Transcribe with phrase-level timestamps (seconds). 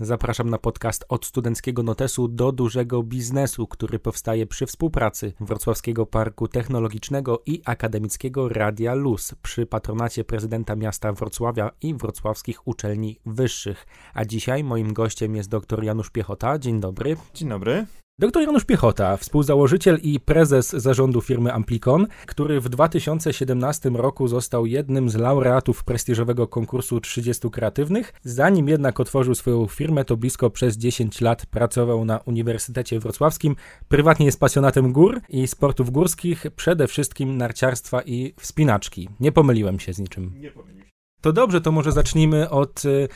[0.00, 6.48] Zapraszam na podcast od studenckiego notesu do dużego biznesu, który powstaje przy współpracy Wrocławskiego Parku
[6.48, 13.86] Technologicznego i Akademickiego Radia Luz przy patronacie prezydenta miasta Wrocławia i wrocławskich uczelni wyższych.
[14.14, 16.58] A dzisiaj moim gościem jest dr Janusz Piechota.
[16.58, 17.16] Dzień dobry.
[17.34, 17.86] Dzień dobry.
[18.18, 25.10] Dr Janusz Piechota, współzałożyciel i prezes zarządu firmy Amplicon, który w 2017 roku został jednym
[25.10, 28.12] z laureatów prestiżowego konkursu 30 kreatywnych.
[28.22, 33.56] Zanim jednak otworzył swoją firmę, to blisko przez 10 lat pracował na Uniwersytecie Wrocławskim.
[33.88, 39.08] Prywatnie jest pasjonatem gór i sportów górskich, przede wszystkim narciarstwa i wspinaczki.
[39.20, 40.32] Nie pomyliłem się z niczym.
[40.40, 40.86] Nie pomyliłem.
[41.20, 43.08] To dobrze, to może zacznijmy od y,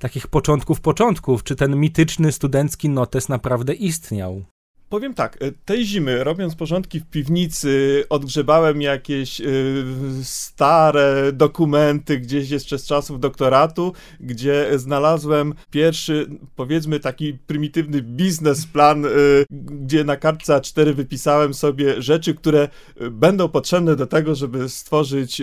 [0.00, 1.44] takich początków początków.
[1.44, 4.44] Czy ten mityczny studencki notes naprawdę istniał?
[4.90, 9.84] Powiem tak, e, tej zimy, robiąc porządki w piwnicy, odgrzebałem jakieś y,
[10.22, 19.08] stare dokumenty gdzieś jeszcze z czasów doktoratu, gdzie znalazłem pierwszy, powiedzmy taki prymitywny biznesplan, y,
[19.50, 22.68] gdzie na kartce A4 wypisałem sobie rzeczy, które
[23.10, 25.42] będą potrzebne do tego, żeby stworzyć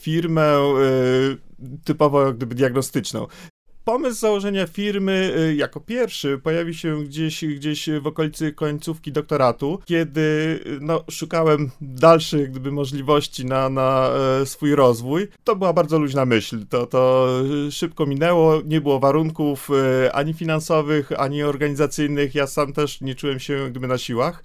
[0.00, 0.58] firmę
[1.84, 3.26] typowo jak gdyby diagnostyczną
[3.84, 10.20] pomysł założenia firmy y, jako pierwszy pojawił się gdzieś, gdzieś w okolicy końcówki doktoratu, kiedy
[10.66, 15.28] y, no, szukałem dalszych gdyby, możliwości na, na e, swój rozwój.
[15.44, 16.66] To była bardzo luźna myśl.
[16.66, 17.28] To, to
[17.70, 19.68] szybko minęło, nie było warunków
[20.12, 22.34] ani finansowych, ani organizacyjnych.
[22.34, 24.44] Ja sam też nie czułem się gdyby na siłach,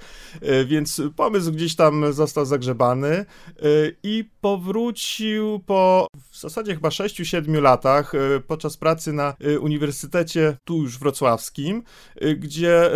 [0.66, 3.26] więc pomysł gdzieś tam został zagrzebany
[4.04, 8.14] i powrócił po w zasadzie chyba 6-7 latach
[8.48, 11.84] podczas pracy na Y, uniwersytecie tu już wrocławskim,
[12.24, 12.92] y, gdzie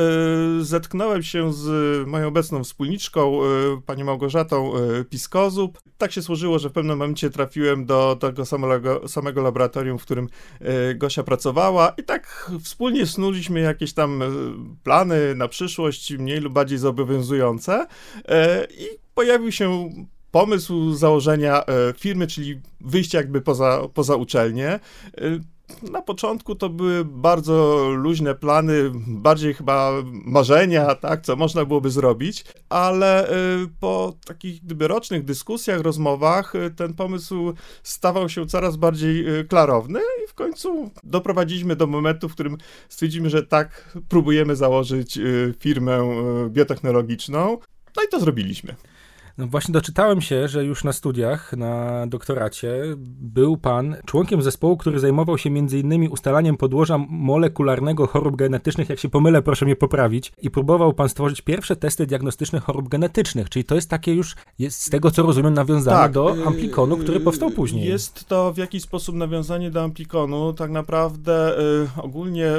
[0.59, 3.39] y, zetknąłem się z moją obecną wspólniczką,
[3.85, 4.73] panią Małgorzatą
[5.09, 5.79] Piskozub.
[5.97, 10.27] Tak się złożyło, że w pewnym momencie trafiłem do tego samego, samego laboratorium, w którym
[10.95, 14.23] Gosia pracowała i tak wspólnie snuliśmy jakieś tam
[14.83, 17.87] plany na przyszłość, mniej lub bardziej zobowiązujące
[18.77, 19.89] i pojawił się
[20.31, 21.63] pomysł założenia
[21.97, 24.79] firmy, czyli wyjście jakby poza, poza uczelnię
[25.91, 32.45] na początku to były bardzo luźne plany, bardziej chyba marzenia, tak, co można byłoby zrobić,
[32.69, 37.53] ale y, po takich gdyby rocznych dyskusjach, rozmowach ten pomysł
[37.83, 42.57] stawał się coraz bardziej klarowny i w końcu doprowadziliśmy do momentu, w którym
[42.89, 45.19] stwierdzimy, że tak, próbujemy założyć
[45.59, 45.99] firmę
[46.49, 47.57] biotechnologiczną.
[47.95, 48.75] No i to zrobiliśmy.
[49.41, 52.81] No właśnie doczytałem się, że już na studiach, na doktoracie
[53.21, 56.07] był pan członkiem zespołu, który zajmował się m.in.
[56.11, 58.89] ustalaniem podłoża molekularnego chorób genetycznych.
[58.89, 60.33] Jak się pomylę, proszę mnie poprawić.
[60.41, 64.81] I próbował pan stworzyć pierwsze testy diagnostyczne chorób genetycznych, czyli to jest takie już, jest
[64.81, 67.87] z tego co rozumiem, nawiązanie tak, do y, Amplikonu, który y, powstał później.
[67.87, 70.53] Jest to w jakiś sposób nawiązanie do Amplikonu.
[70.53, 72.51] Tak naprawdę y, ogólnie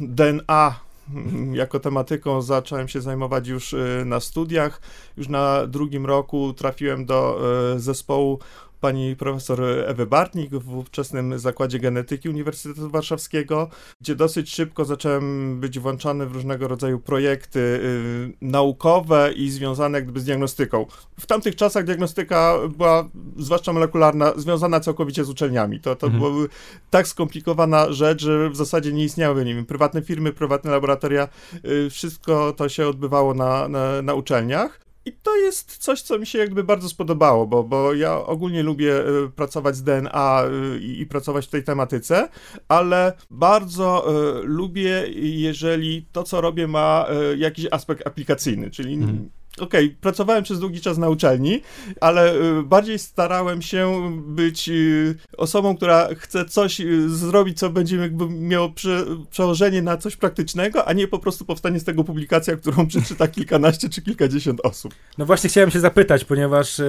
[0.00, 0.74] DNA
[1.52, 4.80] jako tematyką zacząłem się zajmować już y, na studiach.
[5.16, 7.40] Już na drugim roku trafiłem do
[7.74, 8.38] y, zespołu
[8.84, 13.68] pani profesor Ewy Bartnik w ówczesnym Zakładzie Genetyki Uniwersytetu Warszawskiego,
[14.00, 20.20] gdzie dosyć szybko zacząłem być włączany w różnego rodzaju projekty y, naukowe i związane jakby
[20.20, 20.86] z diagnostyką.
[21.20, 25.80] W tamtych czasach diagnostyka była, zwłaszcza molekularna, związana całkowicie z uczelniami.
[25.80, 26.22] To, to mhm.
[26.22, 26.46] była
[26.90, 31.28] tak skomplikowana rzecz, że w zasadzie nie istniały, nie wiem, prywatne firmy, prywatne laboratoria,
[31.64, 34.83] y, wszystko to się odbywało na, na, na uczelniach.
[35.06, 39.08] I to jest coś, co mi się jakby bardzo spodobało, bo, bo ja ogólnie lubię
[39.08, 42.28] y, pracować z DNA y, i, i pracować w tej tematyce,
[42.68, 47.06] ale bardzo y, lubię, jeżeli to, co robię, ma
[47.36, 51.60] jakiś aspekt aplikacyjny, czyli mhm okej, okay, pracowałem przez długi czas na uczelni,
[52.00, 57.96] ale y, bardziej starałem się być y, osobą, która chce coś y, zrobić, co będzie
[57.96, 62.56] jakby miało prze, przełożenie na coś praktycznego, a nie po prostu powstanie z tego publikacja,
[62.56, 64.94] którą przeczyta kilkanaście czy kilkadziesiąt osób.
[65.18, 66.80] No właśnie chciałem się zapytać, ponieważ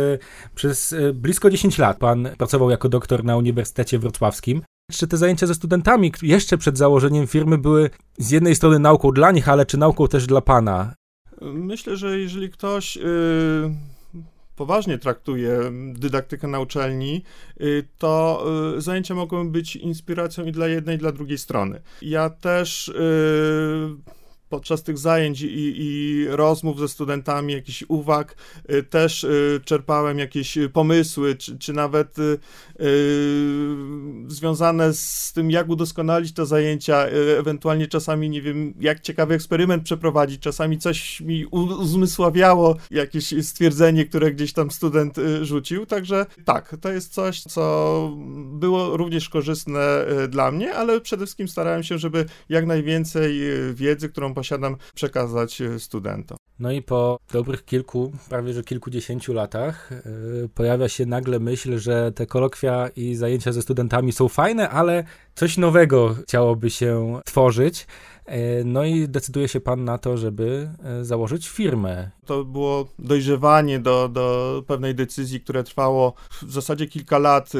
[0.55, 4.61] przez blisko 10 lat pan pracował jako doktor na Uniwersytecie Wrocławskim.
[4.91, 9.31] Czy te zajęcia ze studentami jeszcze przed założeniem firmy były z jednej strony nauką dla
[9.31, 10.93] nich, ale czy nauką też dla pana?
[11.41, 13.01] Myślę, że jeżeli ktoś y,
[14.55, 15.59] poważnie traktuje
[15.93, 17.23] dydaktykę na uczelni,
[17.61, 18.45] y, to
[18.77, 21.81] y, zajęcia mogą być inspiracją i dla jednej, i dla drugiej strony.
[22.01, 22.93] Ja też
[24.49, 28.35] podczas tych zajęć i, i rozmów ze studentami, jakichś uwag,
[28.89, 29.25] też
[29.65, 32.15] czerpałem jakieś pomysły, czy, czy nawet
[34.27, 37.05] związane z tym, jak udoskonalić te zajęcia,
[37.39, 44.31] ewentualnie czasami, nie wiem, jak ciekawy eksperyment przeprowadzić, czasami coś mi uzmysławiało, jakieś stwierdzenie, które
[44.31, 48.11] gdzieś tam student rzucił, także tak, to jest coś, co
[48.45, 53.39] było również korzystne dla mnie, ale przede wszystkim starałem się, żeby jak najwięcej
[53.73, 56.37] wiedzy, którą posiadam, przekazać e, studentom.
[56.59, 62.11] No i po dobrych kilku, prawie że kilkudziesięciu latach yy, pojawia się nagle myśl, że
[62.11, 65.03] te kolokwia i zajęcia ze studentami są fajne, ale
[65.35, 67.87] coś nowego chciałoby się tworzyć.
[68.25, 70.69] E, no i decyduje się pan na to, żeby
[71.01, 72.11] założyć firmę.
[72.25, 77.51] To było dojrzewanie do, do pewnej decyzji, które trwało w zasadzie kilka lat,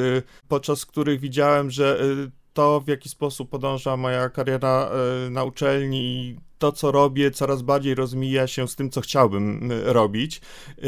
[0.48, 2.00] podczas których widziałem, że
[2.55, 4.89] to, w jaki sposób podąża moja kariera
[5.25, 9.71] e, na uczelni i to, co robię, coraz bardziej rozmija się z tym, co chciałbym
[9.85, 10.41] robić.
[10.77, 10.81] E,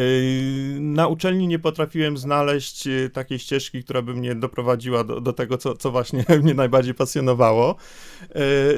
[0.80, 5.58] na uczelni nie potrafiłem znaleźć e, takiej ścieżki, która by mnie doprowadziła do, do tego,
[5.58, 7.76] co, co właśnie mnie najbardziej pasjonowało.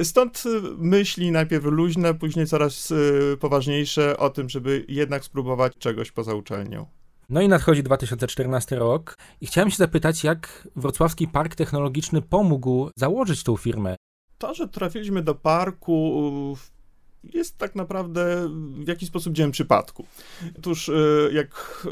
[0.02, 0.44] Stąd
[0.78, 2.92] myśli najpierw luźne, później coraz
[3.40, 6.99] poważniejsze o tym, żeby jednak spróbować czegoś poza uczelnią.
[7.30, 13.42] No i nadchodzi 2014 rok i chciałem się zapytać, jak Wrocławski Park Technologiczny pomógł założyć
[13.42, 13.96] tą firmę?
[14.38, 16.56] To, że trafiliśmy do parku
[17.24, 18.48] jest tak naprawdę
[18.84, 20.06] w jakiś sposób dziełem przypadku.
[20.58, 20.92] Otóż e,
[21.32, 21.86] jak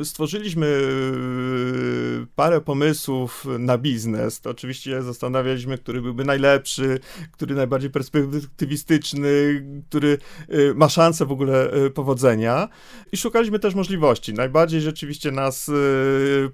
[0.00, 7.00] e, stworzyliśmy e, parę pomysłów na biznes, to oczywiście zastanawialiśmy, który byłby najlepszy,
[7.32, 10.18] który najbardziej perspektywistyczny, który
[10.74, 12.68] ma szansę w ogóle powodzenia
[13.12, 14.34] i szukaliśmy też możliwości.
[14.34, 15.70] Najbardziej rzeczywiście nas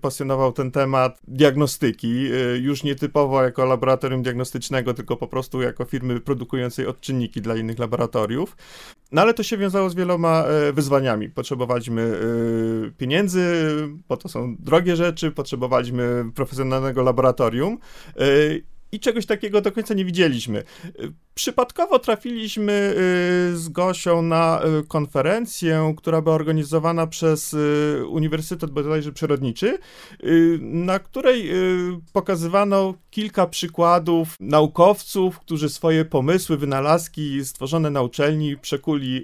[0.00, 2.28] pasjonował ten temat diagnostyki,
[2.60, 7.78] już nie typowo jako laboratorium diagnostycznego, tylko po prostu jako firmy produkującej odczynniki dla innych
[7.78, 8.56] laboratoriów laboratoriów.
[9.12, 11.28] No ale to się wiązało z wieloma e, wyzwaniami.
[11.28, 13.66] Potrzebowaliśmy e, pieniędzy,
[14.08, 17.78] bo to są drogie rzeczy, potrzebowaliśmy profesjonalnego laboratorium
[18.16, 18.24] e,
[18.92, 20.62] i czegoś takiego do końca nie widzieliśmy.
[21.34, 22.94] Przypadkowo trafiliśmy
[23.52, 29.78] y, z Gosią na y, konferencję, która była organizowana przez y, Uniwersytet bodajże Przyrodniczy,
[30.60, 31.50] na której
[32.12, 39.22] pokazywano kilka przykładów naukowców, którzy swoje pomysły, wynalazki stworzone na uczelni przekuli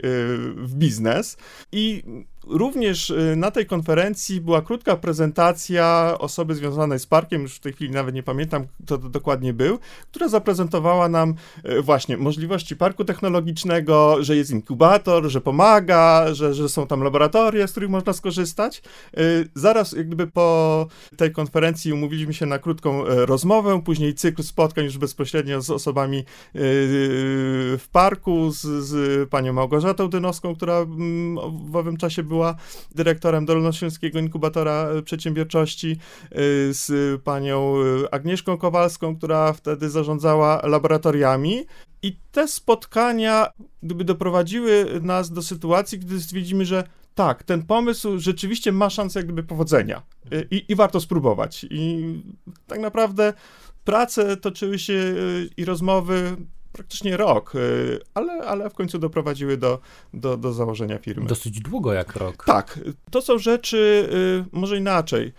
[0.56, 1.36] w biznes.
[1.72, 2.02] I
[2.46, 7.90] Również na tej konferencji była krótka prezentacja osoby związanej z parkiem, już w tej chwili
[7.90, 9.78] nawet nie pamiętam, kto to dokładnie był,
[10.10, 11.34] która zaprezentowała nam
[11.82, 17.66] właśnie właśnie możliwości parku technologicznego, że jest inkubator, że pomaga, że, że są tam laboratoria,
[17.66, 18.82] z których można skorzystać.
[19.18, 20.86] Y, zaraz jak gdyby po
[21.16, 26.24] tej konferencji umówiliśmy się na krótką rozmowę, później cykl spotkań już bezpośrednio z osobami y,
[27.78, 31.38] w parku, z, z panią Małgorzatą Dynowską, która mm,
[31.70, 32.33] w owym czasie była
[32.94, 35.96] dyrektorem Dolnośląskiego Inkubatora Przedsiębiorczości, y,
[36.74, 37.74] z panią
[38.10, 41.64] Agnieszką Kowalską, która wtedy zarządzała laboratoriami.
[42.02, 43.46] I te spotkania
[43.82, 46.84] gdyby doprowadziły nas do sytuacji, gdy stwierdzimy, że
[47.14, 50.02] tak, ten pomysł rzeczywiście ma szansę jak gdyby powodzenia
[50.50, 51.66] i, i warto spróbować.
[51.70, 52.04] I
[52.66, 53.32] tak naprawdę
[53.84, 55.14] prace toczyły się
[55.56, 56.36] i rozmowy
[56.74, 59.78] praktycznie rok, y, ale, ale w końcu doprowadziły do,
[60.14, 61.26] do, do założenia firmy.
[61.26, 62.44] Dosyć długo jak rok.
[62.44, 62.80] Tak,
[63.10, 64.08] to są rzeczy,
[64.52, 65.32] y, może inaczej.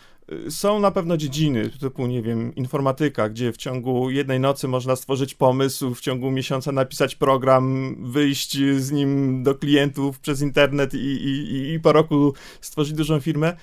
[0.49, 5.35] Są na pewno dziedziny, typu, nie wiem, informatyka, gdzie w ciągu jednej nocy można stworzyć
[5.35, 11.73] pomysł, w ciągu miesiąca napisać program, wyjść z nim do klientów przez internet i, i,
[11.73, 13.53] i po roku stworzyć dużą firmę.
[13.53, 13.55] Y,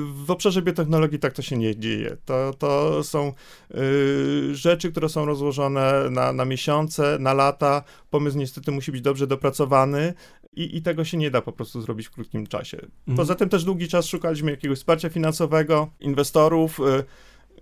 [0.00, 2.16] w obszarze biotechnologii tak to się nie dzieje.
[2.24, 3.32] To, to są
[3.74, 7.82] y, rzeczy, które są rozłożone na, na miesiące, na lata.
[8.10, 10.14] Pomysł niestety musi być dobrze dopracowany,
[10.52, 12.76] i, I tego się nie da po prostu zrobić w krótkim czasie.
[12.78, 13.16] Mhm.
[13.16, 16.80] Poza tym też długi czas szukaliśmy jakiegoś wsparcia finansowego, inwestorów.
[16.80, 17.04] Y,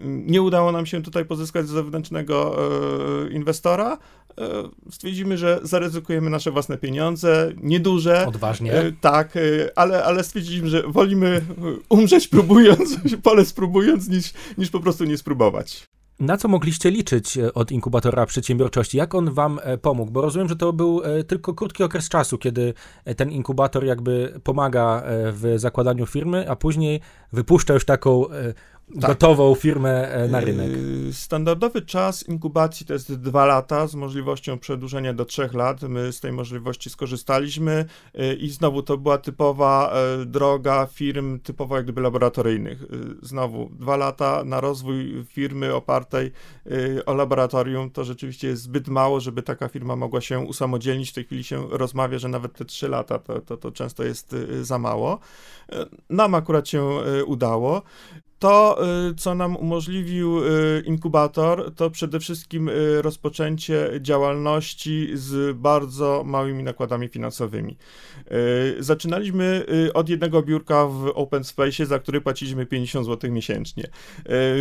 [0.00, 2.58] nie udało nam się tutaj pozyskać zewnętrznego
[3.26, 3.98] e, inwestora.
[4.38, 8.26] E, stwierdzimy, że zaryzykujemy nasze własne pieniądze, nieduże.
[8.26, 8.72] Odważnie.
[9.00, 9.38] Tak,
[9.76, 11.44] ale, ale stwierdziliśmy, że wolimy
[11.88, 15.88] umrzeć próbując, pole spróbując, niż, niż po prostu nie spróbować.
[16.20, 18.96] Na co mogliście liczyć e, od inkubatora przedsiębiorczości?
[18.96, 20.12] Jak on wam e, pomógł?
[20.12, 22.74] Bo rozumiem, że to był e, tylko krótki okres czasu, kiedy
[23.16, 27.00] ten inkubator jakby pomaga w zakładaniu firmy, a później
[27.32, 28.24] wypuszcza już taką
[29.00, 29.10] tak.
[29.10, 30.70] gotową firmę e, na rynek.
[30.70, 35.82] Yy, standardowy czas inkubacji to jest dwa lata z możliwością przedłużenia do trzech lat.
[35.82, 41.76] My z tej możliwości skorzystaliśmy yy, i znowu to była typowa yy, droga firm typowo
[41.76, 42.84] jak gdyby laboratoryjnych.
[43.22, 46.32] Znowu dwa lata na rozwój firmy opartej
[47.06, 51.10] o laboratorium to rzeczywiście jest zbyt mało, żeby taka firma mogła się usamodzielnić.
[51.10, 54.36] W tej chwili się rozmawia, że nawet te trzy lata to, to, to często jest
[54.62, 55.18] za mało.
[56.10, 56.84] Nam akurat się
[57.26, 57.82] udało.
[58.38, 58.78] To,
[59.10, 66.62] y, co nam umożliwił y, inkubator, to przede wszystkim y, rozpoczęcie działalności z bardzo małymi
[66.62, 67.76] nakładami finansowymi.
[68.78, 73.84] Zaczynaliśmy od jednego biurka w Open Space, za który płaciliśmy 50 zł miesięcznie.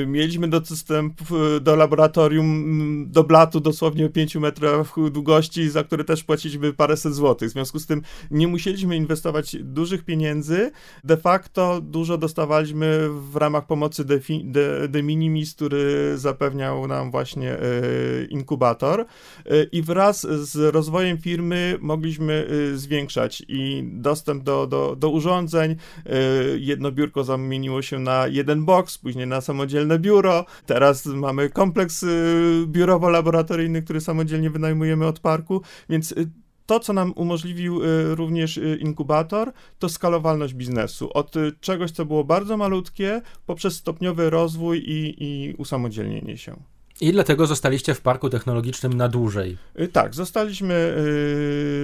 [0.06, 1.14] Mieliśmy dostęp
[1.62, 7.14] do laboratorium, mm, do blatu dosłownie o 5 metrach długości, za który też płaciliśmy paręset
[7.14, 7.50] złotych.
[7.50, 10.72] W związku z tym nie musieliśmy inwestować dużych pieniędzy.
[11.04, 17.52] De facto dużo dostawaliśmy w ramach pomocy de, de, de minimis, który zapewniał nam właśnie
[17.52, 17.60] e,
[18.30, 25.10] inkubator e, i wraz z rozwojem firmy mogliśmy e, zwiększać i dostęp do, do, do
[25.10, 25.76] urządzeń.
[26.58, 30.46] Jedno biurko zamieniło się na jeden box, później na samodzielne biuro.
[30.66, 32.06] Teraz mamy kompleks
[32.66, 36.14] biurowo-laboratoryjny, który samodzielnie wynajmujemy od parku, więc
[36.68, 41.10] to, co nam umożliwił y, również y, inkubator, to skalowalność biznesu.
[41.14, 46.56] Od y, czegoś, co było bardzo malutkie, poprzez stopniowy rozwój i, i usamodzielnienie się.
[47.02, 49.58] I dlatego zostaliście w parku technologicznym na dłużej.
[49.92, 50.96] Tak, zostaliśmy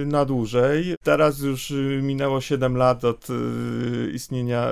[0.06, 0.94] na dłużej.
[1.02, 1.72] Teraz już
[2.02, 3.28] minęło 7 lat od
[4.12, 4.68] istnienia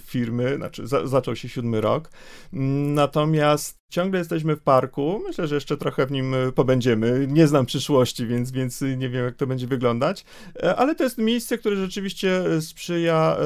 [0.00, 2.10] firmy, znaczy zaczął się siódmy rok.
[2.52, 5.22] Natomiast Ciągle jesteśmy w parku.
[5.26, 7.26] Myślę, że jeszcze trochę w nim e, pobędziemy.
[7.30, 10.24] Nie znam przyszłości, więc, więc nie wiem, jak to będzie wyglądać.
[10.62, 13.36] E, ale to jest miejsce, które rzeczywiście e, sprzyja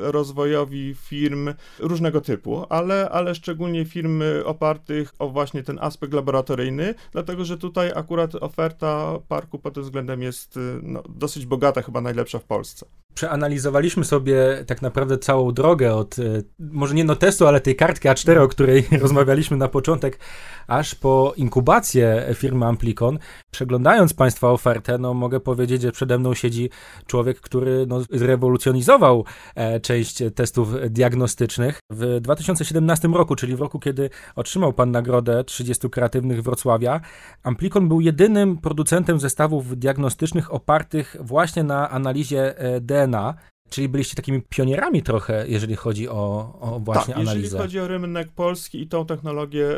[0.00, 7.44] rozwojowi firm różnego typu, ale, ale szczególnie firm opartych o właśnie ten aspekt laboratoryjny, dlatego
[7.44, 12.44] że tutaj akurat oferta parku pod tym względem jest no, dosyć bogata, chyba najlepsza w
[12.44, 12.86] Polsce.
[13.14, 16.16] Przeanalizowaliśmy sobie tak naprawdę całą drogę od,
[16.58, 20.18] może nie no testu, ale tej kartki A4, o której rozmawialiśmy na początku początek,
[20.66, 23.18] aż po inkubację firmy Amplicon.
[23.50, 26.70] Przeglądając Państwa ofertę, no mogę powiedzieć, że przede mną siedzi
[27.06, 29.24] człowiek, który no, zrewolucjonizował
[29.54, 31.80] e, część testów diagnostycznych.
[31.90, 37.00] W 2017 roku, czyli w roku, kiedy otrzymał Pan nagrodę 30 kreatywnych Wrocławia,
[37.42, 43.34] Amplicon był jedynym producentem zestawów diagnostycznych opartych właśnie na analizie e, DNA.
[43.68, 47.44] Czyli byliście takimi pionierami trochę, jeżeli chodzi o, o właśnie tak, analizę.
[47.44, 49.68] jeżeli chodzi o rynek polski i tą technologię,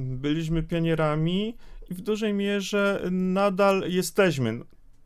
[0.00, 1.56] byliśmy pionierami
[1.90, 4.60] i w dużej mierze nadal jesteśmy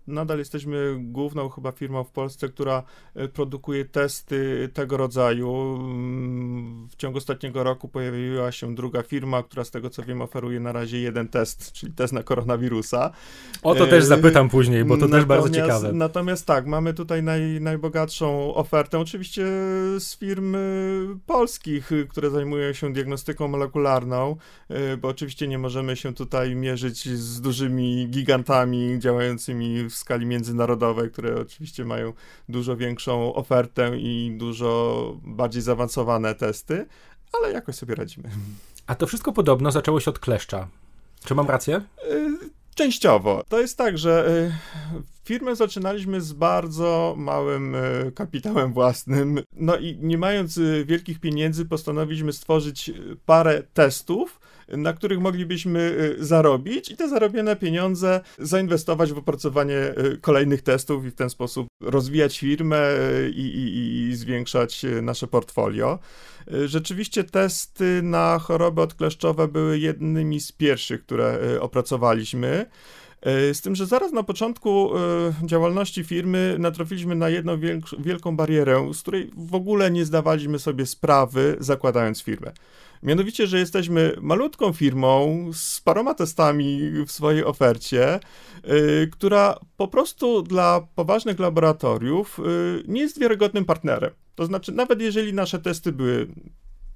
[0.07, 2.83] nadal jesteśmy główną chyba firmą w Polsce, która
[3.15, 5.77] e, produkuje testy tego rodzaju.
[5.81, 10.61] Mm, w ciągu ostatniego roku pojawiła się druga firma, która z tego co wiem oferuje
[10.61, 13.11] na razie jeden test, czyli test na koronawirusa.
[13.63, 15.93] O to też e, zapytam później, bo to natomiast, też bardzo ciekawe.
[15.93, 19.43] Natomiast tak, mamy tutaj naj, najbogatszą ofertę, oczywiście
[19.99, 20.59] z firm e,
[21.27, 24.37] polskich, które zajmują się diagnostyką molekularną,
[25.01, 31.41] bo oczywiście nie możemy się tutaj mierzyć z dużymi gigantami działającymi w skali międzynarodowej, które
[31.41, 32.13] oczywiście mają
[32.49, 36.87] dużo większą ofertę i dużo bardziej zaawansowane testy,
[37.33, 38.29] ale jakoś sobie radzimy.
[38.87, 40.69] A to wszystko podobno zaczęło się od kleszcza.
[41.25, 41.81] Czy mam rację?
[42.11, 42.39] Y,
[42.75, 43.45] częściowo.
[43.49, 44.53] To jest tak, że y,
[45.25, 49.41] firmę zaczynaliśmy z bardzo małym y, kapitałem własnym.
[49.53, 52.91] No i nie mając wielkich pieniędzy, postanowiliśmy stworzyć
[53.27, 55.81] parę testów, na których moglibyśmy
[56.21, 61.31] y, zarobić i te zarobione pieniądze zainwestować w opracowanie y, kolejnych testów i w ten
[61.31, 65.99] sposób rozwijać firmę y, i, i, i zwiększać nasze portfolio.
[66.65, 72.67] Rzeczywiście testy na choroby odkleszczowe były jednymi z pierwszych, które opracowaliśmy.
[73.53, 74.91] Z tym, że zaraz na początku
[75.45, 77.61] działalności firmy natrafiliśmy na jedną
[77.99, 82.53] wielką barierę, z której w ogóle nie zdawaliśmy sobie sprawy, zakładając firmę.
[83.03, 88.21] Mianowicie, że jesteśmy malutką firmą z paroma testami w swojej ofercie,
[88.65, 94.11] yy, która po prostu dla poważnych laboratoriów yy, nie jest wiarygodnym partnerem.
[94.35, 96.27] To znaczy, nawet jeżeli nasze testy były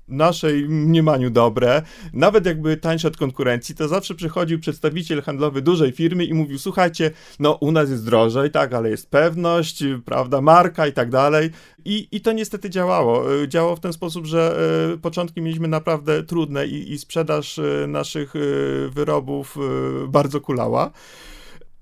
[0.09, 1.83] naszej mniemaniu dobre,
[2.13, 6.59] nawet jak były tańsze od konkurencji, to zawsze przychodził przedstawiciel handlowy dużej firmy i mówił,
[6.59, 11.51] słuchajcie, no u nas jest drożej, tak, ale jest pewność, prawda, marka i tak dalej.
[11.85, 13.43] I, I to niestety działało.
[13.43, 14.59] E, działało w ten sposób, że
[14.95, 19.57] y, początki mieliśmy naprawdę trudne i, i sprzedaż y, naszych y, wyrobów
[20.09, 20.91] bardzo kulała.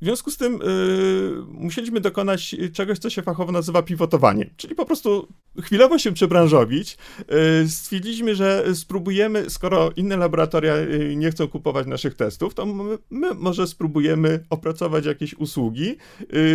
[0.05, 4.87] W związku z tym yy, musieliśmy dokonać czegoś, co się fachowo nazywa pivotowanie, czyli po
[4.87, 5.29] prostu
[5.63, 6.99] chwilowo się przebranżowić.
[7.19, 12.99] Yy, stwierdziliśmy, że spróbujemy, skoro inne laboratoria yy, nie chcą kupować naszych testów, to my,
[13.11, 15.97] my może spróbujemy opracować jakieś usługi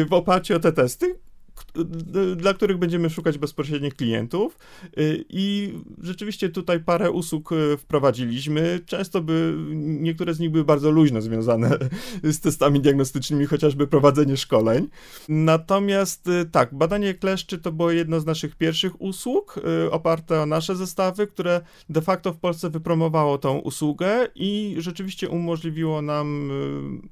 [0.09, 1.19] w oparciu o te testy,
[2.35, 4.57] dla których będziemy szukać bezpośrednich klientów.
[4.99, 8.79] Y, I rzeczywiście tutaj parę usług y, wprowadziliśmy.
[8.85, 11.77] Często by niektóre z nich były bardzo luźno związane
[12.23, 14.87] z testami diagnostycznymi, chociażby prowadzenie szkoleń.
[15.29, 19.59] Natomiast y, tak, badanie kleszczy to było jedno z naszych pierwszych usług,
[19.91, 26.01] oparte o nasze zestawy, które de facto w Polsce wypromowało tą usługę i rzeczywiście umożliwiło
[26.01, 26.51] nam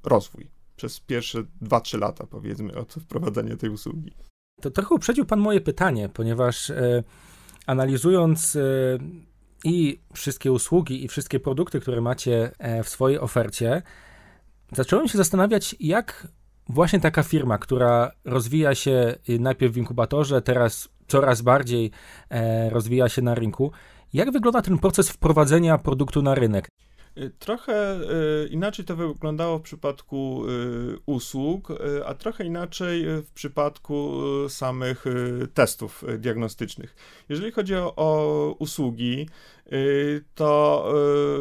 [0.04, 4.12] rozwój przez pierwsze 2-3 lata, powiedzmy, od wprowadzenia tej usługi.
[4.62, 7.04] To trochę uprzedził Pan moje pytanie, ponieważ e,
[7.68, 8.60] analizując e,
[9.64, 13.82] i wszystkie usługi, i wszystkie produkty, które macie e, w swojej ofercie,
[14.72, 16.28] zacząłem się zastanawiać, jak
[16.70, 21.92] właśnie taka firma, która rozwija się najpierw w inkubatorze, teraz coraz bardziej
[22.30, 23.72] e, rozwija się na rynku,
[24.14, 26.68] jak wygląda ten proces wprowadzenia produktu na rynek?
[27.18, 28.00] Y, trochę
[28.46, 31.68] y, inaczej to wyglądało w przypadku y, usług,
[32.06, 35.06] a trochę inaczej w przypadku samych
[35.54, 36.96] testów diagnostycznych.
[37.30, 39.30] Jeżeli chodzi o, o usługi,
[40.36, 40.90] to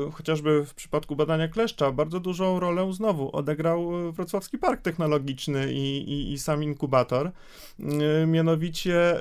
[0.08, 6.12] y, chociażby w przypadku badania kleszcza bardzo dużą rolę znowu odegrał Wrocławski Park Technologiczny i,
[6.12, 7.30] i, i sam inkubator.
[8.22, 9.16] Y, mianowicie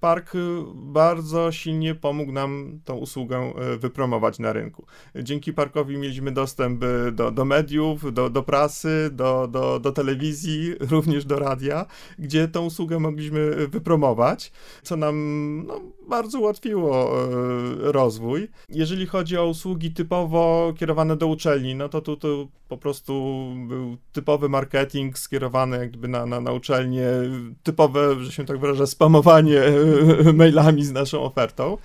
[0.00, 0.32] park
[0.74, 4.86] bardzo silnie pomógł nam tą usługę wypromować na rynku.
[5.22, 11.24] Dzięki parkowi mieliśmy dostęp do, do mediów, do, do prasy, do, do, do telewizji, również
[11.24, 11.86] do radia,
[12.18, 14.52] gdzie tą usługę mogliśmy wypromować,
[14.82, 15.16] co nam
[15.66, 17.10] no, bardzo ułatwiło
[17.78, 18.48] rozwój.
[18.68, 23.96] Jeżeli chodzi o usługi typowo kierowane do uczelni, no to tu, tu po prostu był
[24.12, 27.06] typowy marketing skierowany jakby na, na, na uczelnię,
[27.62, 29.62] typowe, że się tak wyrażę, spamowanie
[30.34, 31.78] mailami z naszą ofertą.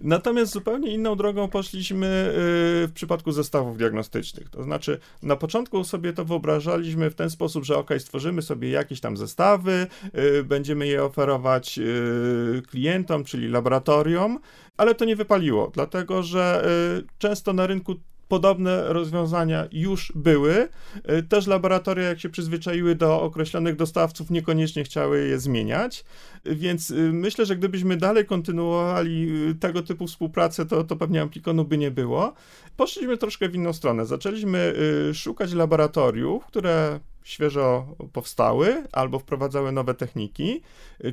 [0.00, 4.50] Natomiast zupełnie inną drogą poszliśmy y, w przypadku zestawów diagnostycznych.
[4.50, 9.00] To znaczy, na początku sobie to wyobrażaliśmy w ten sposób, że ok, stworzymy sobie jakieś
[9.00, 9.86] tam zestawy,
[10.44, 11.80] będziemy je oferować
[12.70, 13.63] klientom, czyli laboratorium,
[14.76, 16.64] ale to nie wypaliło, dlatego że
[17.18, 17.94] często na rynku
[18.28, 20.68] podobne rozwiązania już były.
[21.10, 26.04] Y, też laboratoria, jak się przyzwyczaiły do określonych dostawców, niekoniecznie chciały je zmieniać.
[26.44, 31.64] Więc y, myślę, że gdybyśmy dalej kontynuowali y, tego typu współpracę, to, to pewnie Amplikonu
[31.64, 32.34] by nie było.
[32.76, 34.06] Poszliśmy troszkę w inną stronę.
[34.06, 34.74] Zaczęliśmy
[35.14, 40.62] szukać laboratoriów, które świeżo powstały albo wprowadzały nowe techniki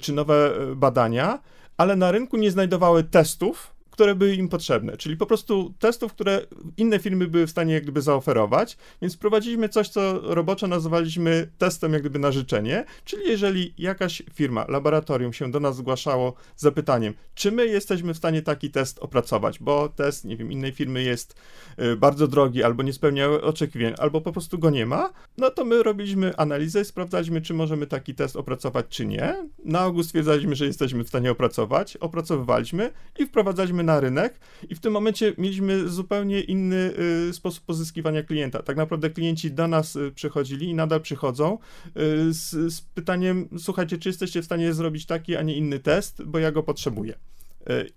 [0.02, 1.40] czy nowe badania,
[1.78, 6.42] ale na rynku nie znajdowały testów, które były im potrzebne, czyli po prostu testów, które
[6.78, 11.94] inne firmy były w stanie jak gdyby zaoferować, więc wprowadziliśmy coś, co roboczo nazwaliśmy testem
[11.94, 17.14] jak gdyby na życzenie, czyli jeżeli jakaś firma, laboratorium się do nas zgłaszało z zapytaniem,
[17.36, 21.36] czy my jesteśmy w stanie taki test opracować, bo test, nie wiem, innej firmy jest
[21.80, 25.66] y, bardzo drogi, albo nie spełnia oczekiwań, albo po prostu go nie ma, no to
[25.66, 29.48] my robiliśmy analizę i sprawdzaliśmy, czy możemy taki test opracować, czy nie.
[29.66, 34.76] Na ogół stwierdzaliśmy, że jesteśmy w stanie opracować, opracowywaliśmy i wprowadzaliśmy na na rynek i
[34.76, 36.94] w tym momencie mieliśmy zupełnie inny
[37.30, 38.64] y, sposób pozyskiwania klienta.
[38.64, 43.98] Tak naprawdę klienci do nas y, przychodzili i nadal przychodzą y, z, z pytaniem, słuchajcie,
[43.98, 47.16] czy jesteście w stanie zrobić taki, a nie inny test, bo ja go potrzebuję.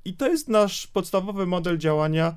[0.05, 2.35] I to jest nasz podstawowy model działania,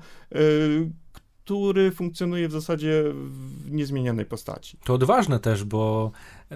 [1.48, 4.78] który funkcjonuje w zasadzie w niezmienionej postaci.
[4.84, 6.10] To odważne też, bo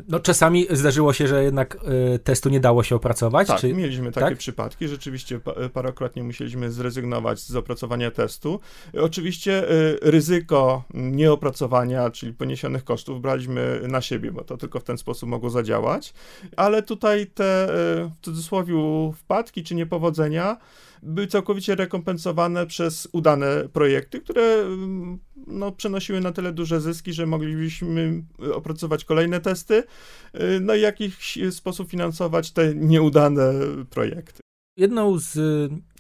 [0.09, 1.79] no, czasami zdarzyło się, że jednak
[2.15, 3.49] y, testu nie dało się opracować.
[3.49, 3.75] Tak, czy...
[3.75, 4.39] mieliśmy takie tak?
[4.39, 4.89] przypadki.
[4.89, 8.61] Rzeczywiście pa, parokrotnie musieliśmy zrezygnować z opracowania testu.
[9.01, 14.99] Oczywiście y, ryzyko nieopracowania, czyli poniesionych kosztów, braliśmy na siebie, bo to tylko w ten
[14.99, 16.15] sposób mogło zadziałać.
[16.57, 17.69] Ale tutaj te y,
[18.09, 18.75] w cudzysłowie
[19.17, 20.57] wpadki czy niepowodzenia
[21.03, 25.73] były całkowicie rekompensowane przez udane projekty, które mm, no,
[26.21, 28.23] na tyle duże zyski, że moglibyśmy
[28.55, 33.53] opracować kolejne testy, y, no i w jakiś sposób finansować te nieudane
[33.91, 34.41] projekty.
[34.77, 35.39] Jedną z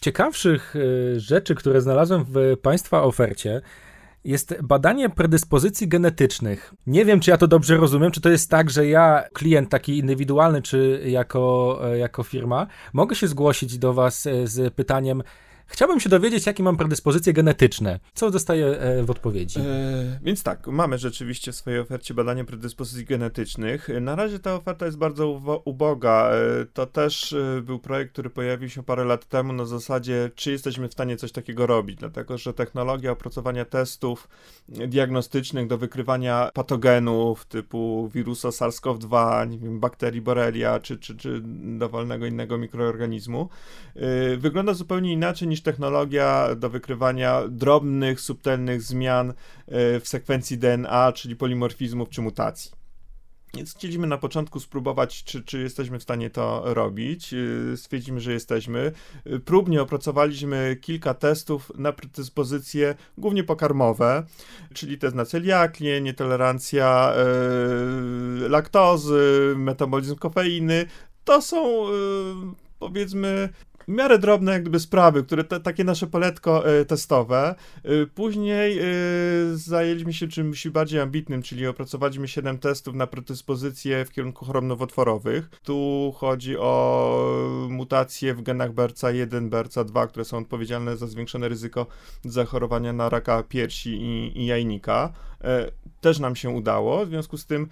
[0.02, 3.60] ciekawszych y, rzeczy, które znalazłem w Państwa ofercie,
[4.24, 6.74] jest badanie predyspozycji genetycznych.
[6.86, 9.98] Nie wiem, czy ja to dobrze rozumiem, czy to jest tak, że ja, klient taki
[9.98, 15.22] indywidualny, czy jako, e, jako firma, mogę się zgłosić do Was e, z pytaniem,
[15.72, 18.00] Chciałbym się dowiedzieć, jakie mam predyspozycje genetyczne.
[18.14, 19.60] Co dostaję e, w odpowiedzi?
[19.60, 19.64] E,
[20.22, 23.88] więc tak, mamy rzeczywiście w swojej ofercie badanie predyspozycji genetycznych.
[24.00, 26.30] Na razie ta oferta jest bardzo uboga.
[26.30, 30.52] E, to też e, był projekt, który pojawił się parę lat temu na zasadzie, czy
[30.52, 34.28] jesteśmy w stanie coś takiego robić, dlatego że technologia opracowania testów
[34.68, 41.40] diagnostycznych do wykrywania patogenów typu wirusa SARS-CoV-2, nie wiem, bakterii Borrelia czy, czy, czy
[41.78, 43.48] dowolnego innego mikroorganizmu,
[44.38, 49.34] wygląda zupełnie inaczej niż technologia do wykrywania drobnych, subtelnych zmian e,
[50.00, 52.82] w sekwencji DNA, czyli polimorfizmów czy mutacji.
[53.56, 57.34] Więc chcieliśmy na początku spróbować, czy, czy jesteśmy w stanie to robić.
[57.34, 58.92] E, stwierdzimy, że jesteśmy.
[59.24, 64.22] E, próbnie opracowaliśmy kilka testów na predyspozycje głównie pokarmowe,
[64.74, 67.14] czyli test na celiakię, nietolerancja
[68.40, 70.86] yy, laktozy, metabolizm kofeiny.
[71.24, 71.94] To są yy,
[72.78, 73.48] powiedzmy
[73.88, 77.54] w miarę drobne sprawy, które te, takie nasze poletko y, testowe.
[77.84, 78.78] Y, później
[79.52, 84.64] y, zajęliśmy się czymś bardziej ambitnym, czyli opracowaliśmy 7 testów na predyspozycje w kierunku chorób
[84.64, 85.50] nowotworowych.
[85.62, 91.86] Tu chodzi o mutacje w genach BRCA1, BRCA2, które są odpowiedzialne za zwiększone ryzyko
[92.24, 95.12] zachorowania na raka piersi i, i jajnika.
[96.00, 97.68] Też nam się udało, w związku z tym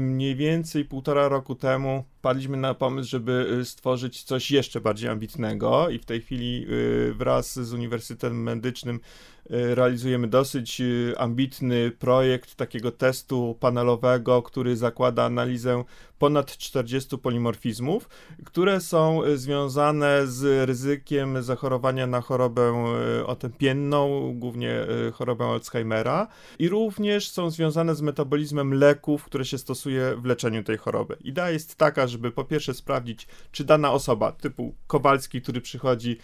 [0.00, 5.98] mniej więcej półtora roku temu padliśmy na pomysł, żeby stworzyć coś jeszcze bardziej ambitnego i
[5.98, 12.92] w tej chwili y, wraz z Uniwersytetem Medycznym y, realizujemy dosyć y, ambitny projekt takiego
[12.92, 15.84] testu panelowego, który zakłada analizę
[16.18, 18.08] ponad 40 polimorfizmów,
[18.44, 22.84] które są związane z ryzykiem zachorowania na chorobę
[23.26, 26.26] otępienną, głównie chorobę Alzheimera
[26.58, 31.16] i również są związane z metabolizmem leków, które się stosuje w leczeniu tej choroby.
[31.24, 36.18] Idea jest taka, żeby po pierwsze sprawdzić, czy dana osoba typu Kowalski, który przychodzi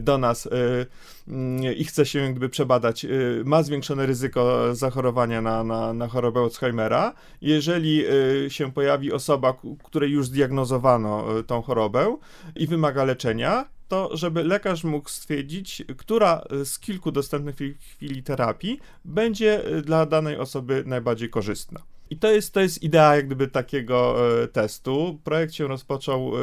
[0.00, 0.48] do nas
[1.28, 3.06] mm, i chce się jakby przebadać,
[3.44, 7.14] ma zwiększone ryzyko zachorowania na, na, na chorobę Alzheimera.
[7.40, 8.04] Jeżeli
[8.48, 12.16] się pojawi osoba, której już zdiagnozowano tą chorobę
[12.56, 18.80] i wymaga leczenia, to żeby lekarz mógł stwierdzić, która z kilku dostępnych w chwili terapii
[19.04, 21.80] będzie dla danej osoby najbardziej korzystna.
[22.10, 25.20] I to jest, to jest idea jak gdyby takiego e, testu.
[25.24, 26.40] Projekt się rozpoczął e,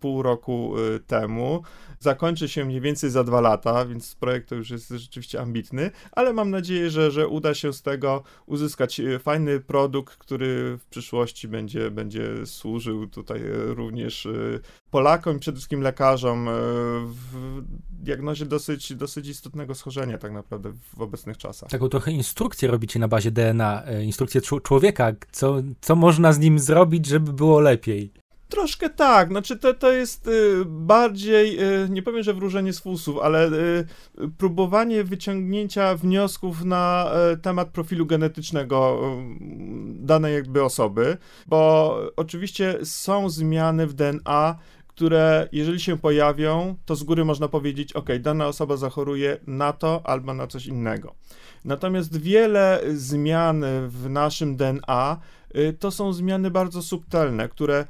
[0.00, 1.62] pół roku e, temu.
[2.02, 6.32] Zakończy się mniej więcej za dwa lata, więc projekt to już jest rzeczywiście ambitny, ale
[6.32, 11.90] mam nadzieję, że, że uda się z tego uzyskać fajny produkt, który w przyszłości będzie,
[11.90, 14.28] będzie służył tutaj również
[14.90, 16.48] Polakom i przede wszystkim lekarzom
[17.04, 21.70] w diagnozie dosyć, dosyć istotnego schorzenia tak naprawdę w obecnych czasach.
[21.70, 27.06] Taką trochę instrukcję robicie na bazie DNA, instrukcję człowieka co, co można z nim zrobić,
[27.06, 28.12] żeby było lepiej.
[28.50, 33.18] Troszkę tak, znaczy to, to jest y, bardziej, y, nie powiem, że wróżenie z fusów,
[33.22, 33.84] ale y,
[34.38, 37.10] próbowanie wyciągnięcia wniosków na
[37.42, 39.00] temat profilu genetycznego
[39.88, 44.58] danej jakby osoby, bo oczywiście są zmiany w DNA,
[44.88, 50.00] które jeżeli się pojawią, to z góry można powiedzieć, ok, dana osoba zachoruje na to
[50.04, 51.14] albo na coś innego.
[51.64, 55.20] Natomiast wiele zmian w naszym DNA
[55.78, 57.86] to są zmiany bardzo subtelne, które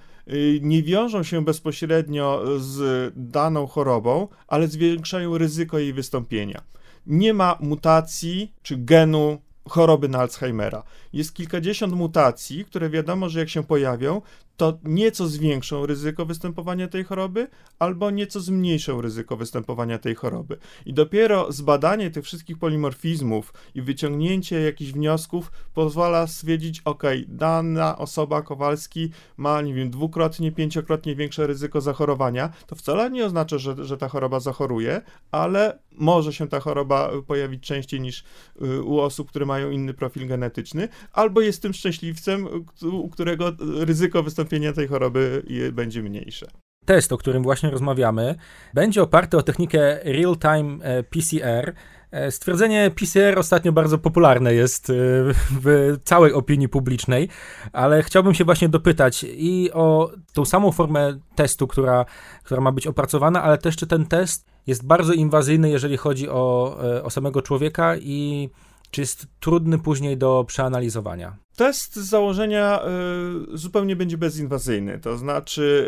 [0.61, 6.63] nie wiążą się bezpośrednio z daną chorobą, ale zwiększają ryzyko jej wystąpienia.
[7.07, 9.39] Nie ma mutacji czy genu
[9.69, 10.83] choroby na Alzheimera.
[11.13, 14.23] Jest kilkadziesiąt mutacji, które wiadomo, że jak się pojawią,
[14.61, 20.59] to nieco zwiększą ryzyko występowania tej choroby, albo nieco zmniejszą ryzyko występowania tej choroby.
[20.87, 28.43] I dopiero zbadanie tych wszystkich polimorfizmów i wyciągnięcie jakichś wniosków pozwala stwierdzić, ok, dana osoba
[28.43, 32.53] Kowalski ma, nie wiem, dwukrotnie, pięciokrotnie większe ryzyko zachorowania.
[32.67, 37.63] To wcale nie oznacza, że, że ta choroba zachoruje, ale może się ta choroba pojawić
[37.63, 38.25] częściej niż
[38.63, 42.49] y, u osób, które mają inny profil genetyczny, albo jest tym szczęśliwcem,
[42.83, 46.47] u którego ryzyko wystąpienia tej choroby będzie mniejsze.
[46.85, 48.35] Test, o którym właśnie rozmawiamy,
[48.75, 51.75] będzie oparty o technikę real-time e, PCR.
[52.11, 54.93] E, stwierdzenie PCR ostatnio bardzo popularne jest e,
[55.63, 57.29] w całej opinii publicznej,
[57.73, 62.05] ale chciałbym się właśnie dopytać i o tą samą formę testu, która,
[62.45, 66.77] która ma być opracowana, ale też czy ten test jest bardzo inwazyjny, jeżeli chodzi o,
[67.03, 68.51] o samego człowieka i
[68.91, 71.37] czy jest trudny później do przeanalizowania?
[71.61, 72.81] Test z założenia
[73.55, 75.87] y, zupełnie będzie bezinwazyjny, to znaczy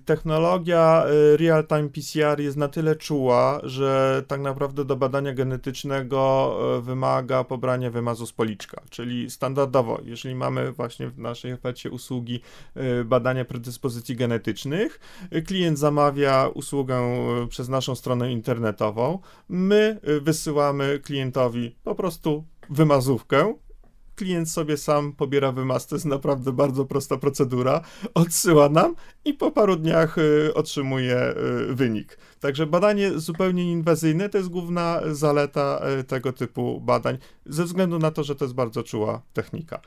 [0.00, 6.56] y, technologia y, real-time PCR jest na tyle czuła, że tak naprawdę do badania genetycznego
[6.82, 12.40] wymaga pobrania wymazu z policzka, czyli standardowo, jeżeli mamy właśnie w naszej ofercie usługi
[13.04, 15.00] badania predyspozycji genetycznych,
[15.46, 17.00] klient zamawia usługę
[17.48, 23.54] przez naszą stronę internetową, my wysyłamy klientowi po prostu wymazówkę,
[24.14, 27.80] klient sobie sam pobiera wymaz, to jest naprawdę bardzo prosta procedura,
[28.14, 31.34] odsyła nam i po paru dniach y, otrzymuje
[31.70, 32.18] y, wynik.
[32.40, 38.10] Także badanie zupełnie inwazyjne to jest główna zaleta y, tego typu badań, ze względu na
[38.10, 39.80] to, że to jest bardzo czuła technika.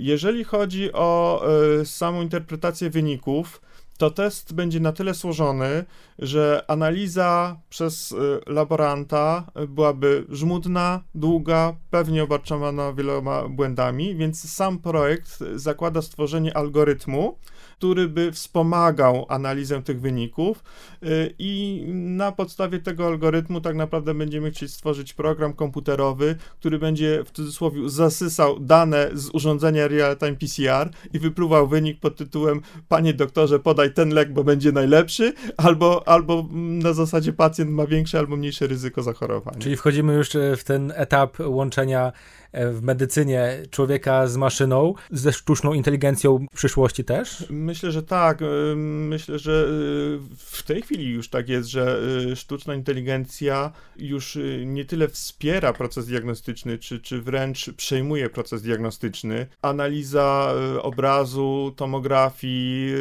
[0.00, 1.42] Jeżeli chodzi o
[1.84, 3.60] samą interpretację wyników,
[3.96, 5.84] to test będzie na tyle złożony,
[6.18, 15.38] że analiza przez y, laboranta byłaby żmudna, długa, pewnie obarczona wieloma błędami, więc sam projekt
[15.54, 17.38] zakłada stworzenie algorytmu,
[17.78, 20.64] który by wspomagał analizę tych wyników
[21.02, 27.24] y, i na podstawie tego algorytmu tak naprawdę będziemy chcieć stworzyć program komputerowy, który będzie
[27.24, 33.58] w cudzysłowie zasysał dane z urządzenia real-time PCR i wypluwał wynik pod tytułem panie doktorze
[33.58, 38.66] podaj ten lek, bo będzie najlepszy, albo, albo na zasadzie pacjent ma większe albo mniejsze
[38.66, 39.58] ryzyko zachorowania.
[39.58, 42.12] Czyli wchodzimy już w ten etap łączenia
[42.45, 47.44] E, w medycynie człowieka z maszyną, ze sztuczną inteligencją w przyszłości też?
[47.50, 48.40] Myślę, że tak.
[48.76, 52.00] Myślę, że e, w tej chwili już tak jest, że
[52.36, 59.46] sztuczna inteligencja już nie tyle wspiera proces diagnostyczny, czy, czy wręcz przejmuje proces diagnostyczny.
[59.62, 62.94] Analiza obrazu, tomografii,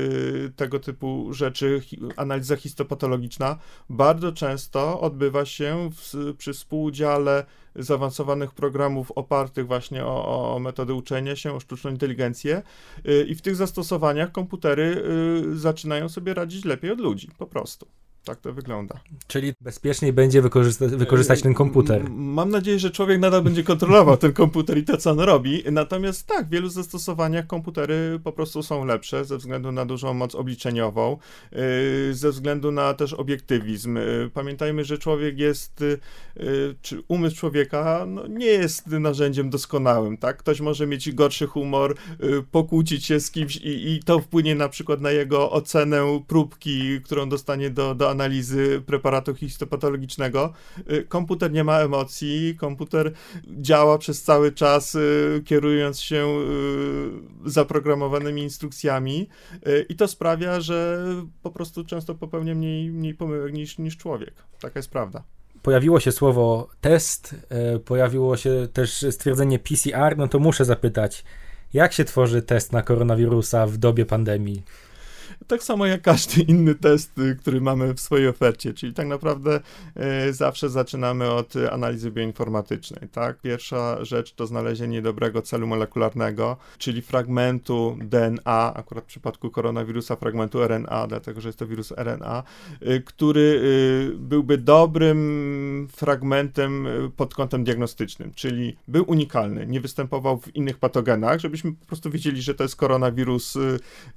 [0.56, 1.82] tego typu rzeczy,
[2.15, 3.58] analiza histopatologiczna
[3.89, 11.35] bardzo często odbywa się w, przy współudziale zaawansowanych programów opartych właśnie o, o metody uczenia
[11.35, 12.61] się, o sztuczną inteligencję
[13.07, 15.03] y, i w tych zastosowaniach komputery
[15.53, 17.88] y, zaczynają sobie radzić lepiej od ludzi, po prostu.
[18.25, 18.99] Tak to wygląda.
[19.27, 22.09] Czyli bezpieczniej będzie wykorzysta wykorzystać ten komputer.
[22.09, 25.63] Mam nadzieję, że człowiek nadal będzie kontrolował ten komputer i to, co on robi.
[25.71, 30.35] Natomiast tak, w wielu zastosowaniach komputery po prostu są lepsze ze względu na dużą moc
[30.35, 31.17] obliczeniową,
[31.51, 31.59] yy,
[32.13, 33.95] ze względu na też obiektywizm.
[33.95, 40.38] Yy, pamiętajmy, że człowiek jest, yy, czy umysł człowieka no, nie jest narzędziem doskonałym, tak?
[40.38, 41.95] Ktoś może mieć gorszy humor,
[42.51, 47.29] pokłócić się z kimś i, i to wpłynie na przykład na jego ocenę próbki, którą
[47.29, 50.54] dostanie do, do analizy preparatu histopatologicznego.
[50.91, 53.12] Y, komputer nie ma emocji, komputer
[53.47, 56.39] działa przez cały czas, y, kierując się
[57.45, 59.30] y, zaprogramowanymi instrukcjami
[59.89, 61.06] i to sprawia, że
[61.43, 64.34] po prostu często popełnia mniej, mniej pomyłek niż, niż człowiek.
[64.60, 65.23] Taka jest prawda
[65.62, 67.36] pojawiło się słowo test,
[67.86, 71.23] pojawiło się też stwierdzenie PCR, no to muszę zapytać,
[71.73, 74.63] jak się tworzy test na koronawirusa w dobie pandemii?
[75.48, 79.60] Tak samo jak każdy inny test, y, który mamy w swojej ofercie, czyli tak naprawdę
[80.30, 83.41] y, zawsze zaczynamy od analizy bioinformatycznej, tak?
[83.41, 90.63] Pierwsza rzecz to znalezienie dobrego celu molekularnego, czyli fragmentu DNA, akurat w przypadku koronawirusa fragmentu
[90.67, 92.43] RNA, dlatego że jest to wirus RNA,
[92.82, 93.45] y, który
[94.17, 101.74] byłby dobrym fragmentem pod kątem diagnostycznym, czyli był unikalny, nie występował w innych patogenach, żebyśmy
[101.74, 103.58] po prostu wiedzieli, że to jest koronawirus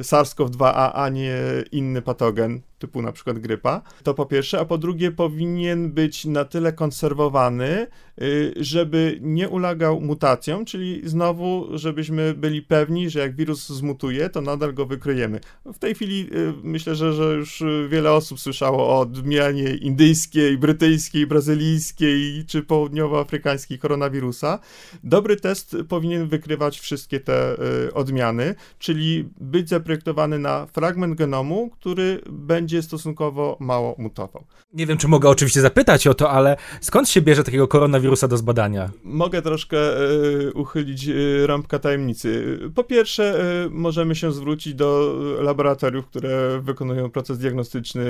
[0.01, 1.37] SARS-CoV-2A, a nie
[1.73, 6.45] inny patogen, typu na przykład grypa, to po pierwsze, a po drugie powinien być na
[6.45, 7.87] tyle konserwowany,
[8.23, 14.41] y, żeby nie ulegał mutacjom, czyli znowu, żebyśmy byli pewni, że jak wirus zmutuje, to
[14.41, 15.41] nadal go wykryjemy.
[15.65, 21.27] W tej chwili y, myślę, że, że już wiele osób słyszało o odmianie indyjskiej, brytyjskiej,
[21.27, 24.59] brazylijskiej czy południowoafrykańskiej koronawirusa.
[25.05, 32.21] Dobry test powinien wykrywać wszystkie te y, odmiany, czyli być zaprojektowany na fragment genomu, który
[32.31, 34.45] będzie będzie stosunkowo mało mutował.
[34.73, 38.37] Nie wiem, czy mogę oczywiście zapytać o to, ale skąd się bierze takiego koronawirusa do
[38.37, 38.91] zbadania?
[39.05, 42.59] Mogę troszkę y, uchylić y, rąbka tajemnicy.
[42.75, 48.05] Po pierwsze, y, możemy się zwrócić do laboratoriów, które wykonują proces diagnostyczny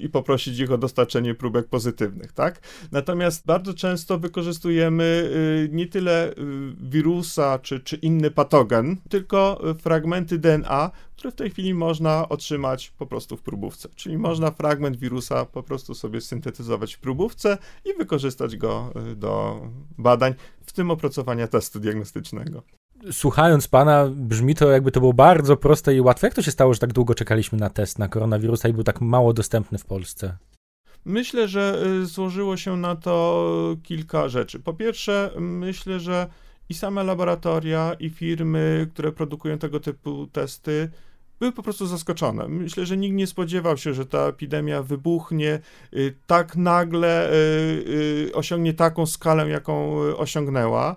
[0.00, 2.60] i poprosić ich o dostarczenie próbek pozytywnych, tak?
[2.92, 5.30] Natomiast bardzo często wykorzystujemy
[5.72, 6.34] nie tyle
[6.80, 13.06] wirusa czy, czy inny patogen, tylko fragmenty DNA, które w tej chwili można otrzymać po
[13.06, 13.88] prostu w próbówce.
[13.94, 19.60] Czyli można fragment wirusa po prostu sobie syntetyzować w próbówce i wykorzystać go y, do
[19.98, 20.34] badań,
[20.66, 22.62] w tym opracowania testu diagnostycznego.
[23.12, 26.26] Słuchając pana, brzmi to jakby to było bardzo proste i łatwe.
[26.26, 29.00] Jak to się stało, że tak długo czekaliśmy na test na koronawirusa i był tak
[29.00, 30.36] mało dostępny w Polsce?
[31.04, 34.60] Myślę, że y, złożyło się na to kilka rzeczy.
[34.60, 36.26] Po pierwsze, myślę, że
[36.68, 40.90] i same laboratoria, i firmy, które produkują tego typu testy,
[41.44, 42.48] były po prostu zaskoczone.
[42.48, 45.60] Myślę, że nikt nie spodziewał się, że ta epidemia wybuchnie
[45.94, 47.34] y, tak nagle, y,
[48.28, 50.96] y, osiągnie taką skalę, jaką osiągnęła.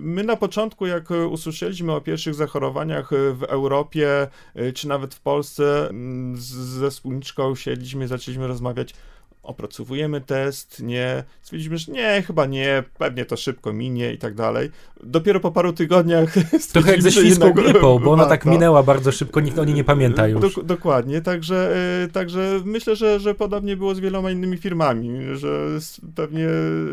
[0.00, 4.28] My na początku, jak usłyszeliśmy o pierwszych zachorowaniach w Europie,
[4.74, 6.36] czy nawet w Polsce, mm,
[6.80, 8.94] ze wspólniczką siedliśmy, zaczęliśmy rozmawiać
[9.44, 14.70] opracowujemy test, nie, stwierdziliśmy, że nie, chyba nie, pewnie to szybko minie i tak dalej.
[15.02, 16.34] Dopiero po paru tygodniach
[16.72, 19.84] Trochę jak ze świńską grypą, bo ona tak minęła bardzo szybko, nikt o niej nie
[19.84, 20.40] pamięta już.
[20.40, 25.68] Dok dokładnie, także, e, także myślę, że, że podobnie było z wieloma innymi firmami, że
[26.14, 26.48] pewnie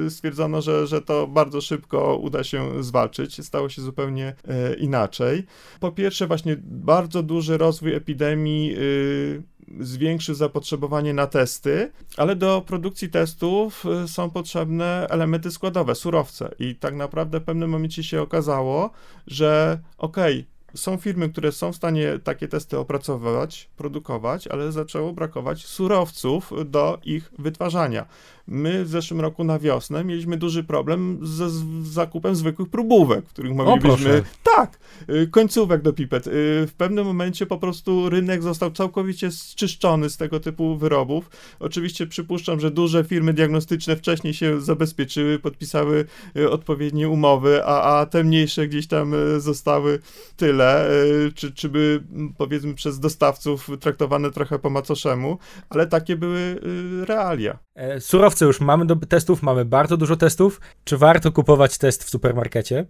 [0.10, 3.46] stwierdzono, że, że to bardzo szybko uda się zwalczyć.
[3.46, 5.46] Stało się zupełnie e, inaczej.
[5.80, 9.44] Po pierwsze właśnie bardzo duży rozwój epidemii y,
[9.80, 16.56] zwiększy zapotrzebowanie na testy, ale do produkcji testów y, są potrzebne elementy składowe, surowce.
[16.60, 18.90] I tak naprawdę w pewnym momencie się okazało,
[19.28, 25.14] że okej, okay, są firmy, które są w stanie takie testy opracowywać, produkować, ale zaczęło
[25.14, 28.06] brakować surowców do ich wytwarzania.
[28.48, 33.56] My w zeszłym roku na wiosnę mieliśmy duży problem ze z zakupem zwykłych próbówek, których
[33.56, 34.24] moglibyśmy.
[34.56, 36.28] tak, y, końcówek do pipet.
[36.28, 36.32] Y,
[36.68, 41.30] w pewnym momencie po prostu rynek został całkowicie zczyszczony z tego typu wyrobów.
[41.60, 46.06] Oczywiście przypuszczam, że duże firmy diagnostyczne wcześniej się zabezpieczyły, podpisały
[46.38, 50.00] y, odpowiednie umowy, a, a te mniejsze gdzieś tam zostały
[50.38, 50.90] tyle,
[51.36, 52.04] czy, czy by
[52.38, 55.38] powiedzmy przez dostawców traktowane trochę po macoszemu,
[55.70, 56.60] ale takie były
[57.08, 57.60] realia.
[57.76, 60.62] E, surowce już mamy do testów, mamy bardzo dużo testów.
[60.84, 62.86] Czy warto kupować test w supermarkecie?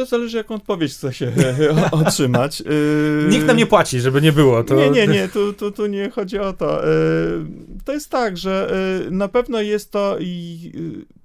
[0.00, 1.32] To zależy, jaką odpowiedź chce się
[1.90, 2.60] otrzymać.
[2.60, 3.26] Yy...
[3.30, 4.64] Nikt nam nie płaci, żeby nie było.
[4.64, 4.74] To...
[4.74, 6.86] Nie, nie, nie, tu, tu, tu nie chodzi o to.
[6.86, 7.46] Yy,
[7.84, 8.72] to jest tak, że
[9.04, 10.72] yy, na pewno jest to i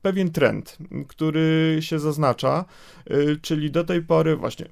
[0.01, 2.65] pewien trend, który się zaznacza,
[3.41, 4.65] czyli do tej pory, właśnie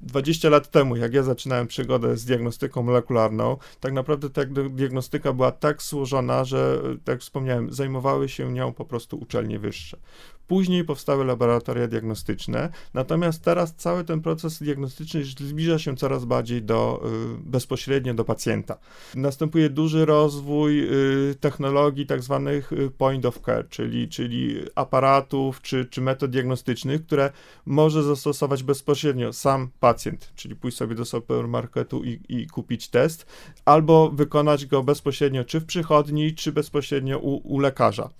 [0.00, 5.52] 20 lat temu, jak ja zaczynałem przygodę z diagnostyką molekularną, tak naprawdę ta diagnostyka była
[5.52, 9.96] tak złożona, że, tak wspomniałem, zajmowały się nią po prostu uczelnie wyższe.
[10.46, 17.02] Później powstały laboratoria diagnostyczne, natomiast teraz cały ten proces diagnostyczny zbliża się coraz bardziej do,
[17.36, 18.78] y, bezpośrednio do pacjenta.
[19.14, 20.88] Następuje duży rozwój
[21.30, 27.06] y, technologii tak zwanych y, point of care, czyli, czyli aparatów czy, czy metod diagnostycznych,
[27.06, 27.30] które
[27.66, 33.26] może zastosować bezpośrednio sam pacjent, czyli pójść sobie do supermarketu i, i kupić test,
[33.64, 38.10] albo wykonać go bezpośrednio czy w przychodni, czy bezpośrednio u, u lekarza.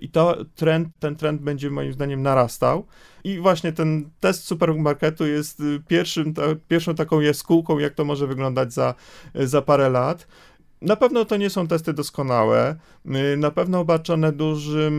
[0.00, 2.86] I to trend, ten trend będzie moim zdaniem narastał.
[3.24, 8.26] I właśnie ten test supermarketu jest y, pierwszym, ta, pierwszą taką jaskółką, jak to może
[8.26, 8.94] wyglądać za,
[9.34, 10.26] za parę lat.
[10.80, 14.94] Na pewno to nie są testy doskonałe, y, na pewno obarczone dużym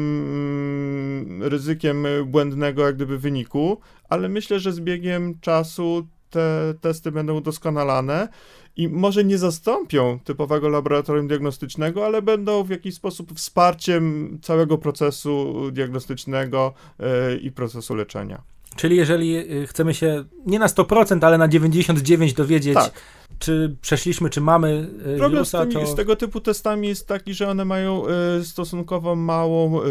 [1.30, 7.38] mm, ryzykiem błędnego jak gdyby wyniku, ale myślę, że z biegiem czasu te testy będą
[7.38, 8.28] udoskonalane
[8.76, 15.54] i może nie zastąpią typowego laboratorium diagnostycznego, ale będą w jakiś sposób wsparciem całego procesu
[15.72, 18.42] diagnostycznego e, i procesu leczenia.
[18.76, 22.92] Czyli jeżeli y, chcemy się nie na 100%, ale na 99% dowiedzieć, tak
[23.40, 25.92] czy przeszliśmy, czy mamy e, Problem wirusa, z, tymi, to...
[25.92, 28.04] z tego typu testami jest taki, że one mają
[28.40, 29.86] y, stosunkowo małą y,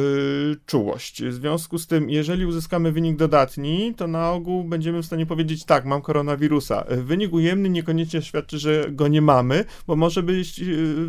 [0.66, 1.22] czułość.
[1.22, 5.64] W związku z tym, jeżeli uzyskamy wynik dodatni, to na ogół będziemy w stanie powiedzieć,
[5.64, 6.84] tak, mam koronawirusa.
[6.88, 10.60] Wynik ujemny niekoniecznie świadczy, że go nie mamy, bo może być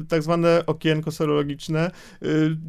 [0.10, 1.92] tak zwane okienko serologiczne,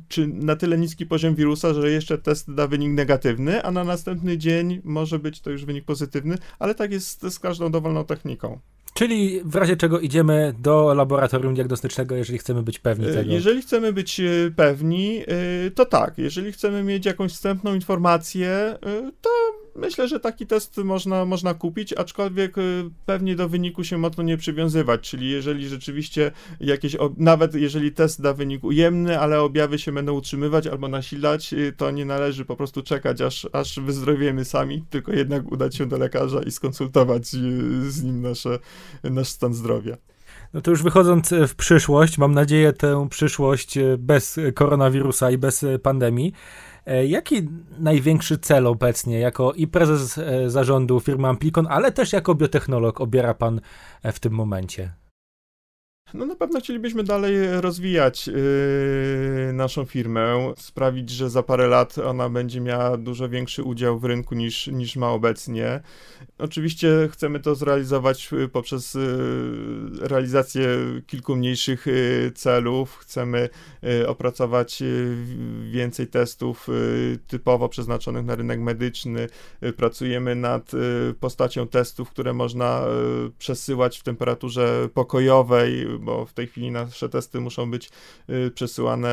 [0.09, 4.39] czy na tyle niski poziom wirusa, że jeszcze test da wynik negatywny, a na następny
[4.39, 8.61] dzień może być to już wynik pozytywny, ale tak jest z każdą dowolną techniką.
[8.95, 13.33] Czyli w razie czego idziemy do laboratorium diagnostycznego, jeżeli chcemy być pewni tego.
[13.33, 14.25] Jeżeli chcemy być e,
[14.57, 15.23] pewni,
[15.67, 16.19] e, to tak.
[16.19, 18.79] Jeżeli chcemy mieć jakąś wstępną informację, e,
[19.21, 19.31] to
[19.77, 22.55] myślę, że taki test można, można kupić, aczkolwiek
[23.07, 28.35] pewnie do wyniku się mocno nie przywiązywać, czyli jeżeli rzeczywiście jakieś, nawet jeżeli test da
[28.35, 33.21] wynik ujemny, ale objawy się będą utrzymywać albo nasilać, to nie należy po prostu czekać,
[33.21, 38.59] aż, aż wyzdrowiemy sami, tylko jednak udać się do lekarza i skonsultować z nim nasze,
[39.05, 39.97] nasz stan zdrowia.
[40.55, 46.33] No to już wychodząc w przyszłość, mam nadzieję tę przyszłość bez koronawirusa i bez pandemii.
[46.87, 52.35] E, jaki największy cel obecnie, jako i prezes e, zarządu firmy Amplicon, ale też jako
[52.35, 53.61] biotechnolog obiera pan
[54.03, 55.04] e, w tym momencie?
[56.15, 58.35] No na pewno chcielibyśmy dalej rozwijać yy,
[59.53, 64.35] naszą firmę, sprawić, że za parę lat ona będzie miała dużo większy udział w rynku
[64.35, 65.81] niż, niż ma obecnie.
[66.39, 70.69] Oczywiście chcemy to zrealizować y, poprzez yy, realizację
[71.07, 72.97] kilku mniejszych yy, celów.
[72.97, 73.49] Chcemy
[73.85, 75.17] y, opracować y,
[75.71, 76.67] więcej testów
[77.27, 79.29] typowo przeznaczonych na rynek medyczny.
[79.77, 80.71] Pracujemy nad
[81.21, 82.85] postacią testów, które można
[83.39, 87.91] przesyłać w temperaturze pokojowej bo w tej chwili nasze testy muszą być
[88.31, 89.09] y, przesyłane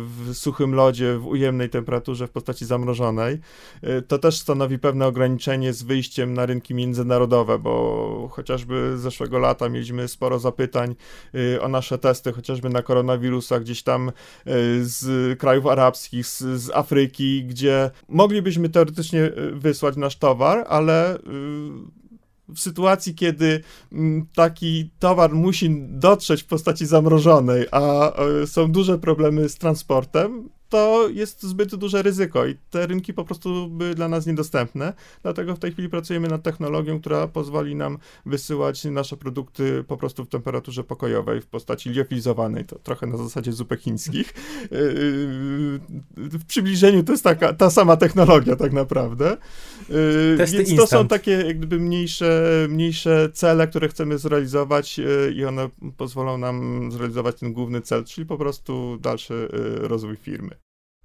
[0.00, 3.38] w suchym lodzie, w ujemnej temperaturze w postaci zamrożonej.
[3.84, 9.38] Y, to też stanowi pewne ograniczenie z wyjściem na rynki międzynarodowe, bo chociażby z zeszłego
[9.38, 10.94] lata mieliśmy sporo zapytań
[11.34, 14.12] y, o nasze testy, chociażby na koronawirusa, gdzieś tam
[14.80, 21.18] z krajów arabskich, z, z Afryki, gdzie moglibyśmy teoretycznie wysłać nasz towar, ale
[22.48, 23.60] w sytuacji, kiedy
[23.92, 30.48] mm, taki towar musi dotrzeć w postaci zamrożonej, a e, są duże problemy z transportem,
[30.68, 34.92] to jest zbyt duże ryzyko i te rynki po prostu były dla nas niedostępne.
[35.22, 40.24] Dlatego w tej chwili pracujemy nad technologią, która pozwoli nam wysyłać nasze produkty po prostu
[40.24, 42.64] w temperaturze pokojowej w postaci liofilizowanej.
[42.64, 44.34] To trochę na zasadzie zupek chińskich.
[46.16, 49.36] W przybliżeniu to jest taka, ta sama technologia tak naprawdę.
[50.38, 50.78] Testy Więc instant.
[50.78, 55.00] to są takie jak gdyby mniejsze, mniejsze cele, które chcemy zrealizować
[55.34, 59.48] i one pozwolą nam zrealizować ten główny cel, czyli po prostu dalszy
[59.80, 60.57] rozwój firmy.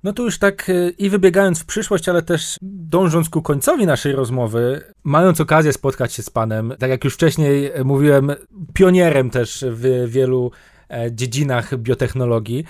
[0.03, 4.13] No to już tak y, i wybiegając w przyszłość, ale też dążąc ku końcowi naszej
[4.13, 8.31] rozmowy, mając okazję spotkać się z panem, tak jak już wcześniej mówiłem,
[8.73, 10.51] pionierem też w wielu
[10.89, 12.65] e, dziedzinach biotechnologii,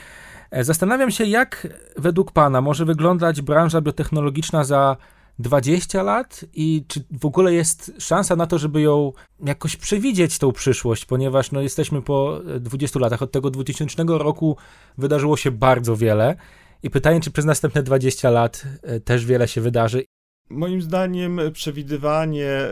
[0.52, 1.68] e, zastanawiam się, jak
[1.98, 4.98] według pana może wyglądać branża biotechnologiczna za
[5.40, 9.12] 20 lat i czy w ogóle jest szansa na to, żeby ją
[9.46, 13.22] jakoś przewidzieć tą przyszłość, ponieważ no, jesteśmy po 20 latach.
[13.22, 14.58] Od tego 2000 roku
[14.98, 16.36] wydarzyło się bardzo wiele.
[16.84, 20.04] I pytanie, czy przez następne 20 lat e, też wiele się wydarzy.
[20.50, 22.72] Moim zdaniem przewidywanie e,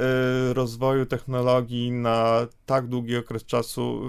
[0.53, 4.01] rozwoju technologii na tak długi okres czasu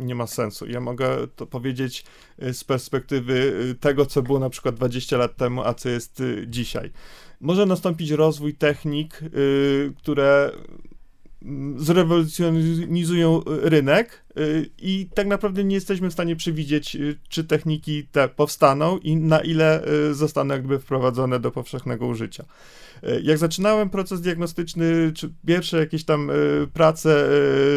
[0.00, 0.66] e, nie ma sensu.
[0.66, 2.04] Ja mogę to powiedzieć
[2.38, 6.92] z perspektywy tego, co było na przykład 20 lat temu, a co jest dzisiaj.
[7.40, 9.20] Może nastąpić rozwój technik,
[9.96, 10.52] które
[11.76, 14.25] zrewolucjonizują rynek
[14.78, 19.40] i tak naprawdę nie jesteśmy w stanie przewidzieć, y, czy techniki te powstaną i na
[19.40, 22.44] ile y, zostaną jakby wprowadzone do powszechnego użycia.
[23.22, 26.30] Jak zaczynałem proces diagnostyczny, czy pierwsze jakieś tam
[26.72, 27.28] prace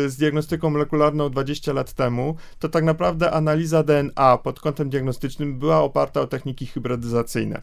[0.08, 5.82] z diagnostyką molekularną 20 lat temu, to tak naprawdę analiza DNA pod kątem diagnostycznym była
[5.82, 7.62] oparta o techniki hybrydyzacyjne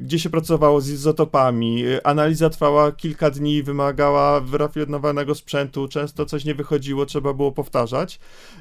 [0.00, 1.84] gdzie się pracowało z izotopami.
[2.04, 8.20] Analiza trwała kilka dni, wymagała wyrafinowanego sprzętu, często coś nie wychodziło, trzeba było powtarzać.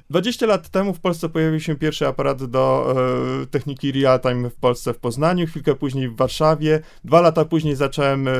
[0.10, 2.96] 20 lat temu w Polsce pojawił się pierwszy aparat do
[3.44, 6.80] e, techniki real-time w Polsce w Poznaniu, chwilkę później w Warszawie.
[7.04, 8.32] Dwa lata później zacząłem e,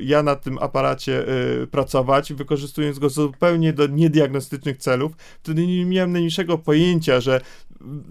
[0.00, 1.24] ja na tym aparacie
[1.62, 5.12] e, pracować, wykorzystując go zupełnie do niediagnostycznych celów.
[5.42, 7.40] Wtedy nie miałem najmniejszego pojęcia, że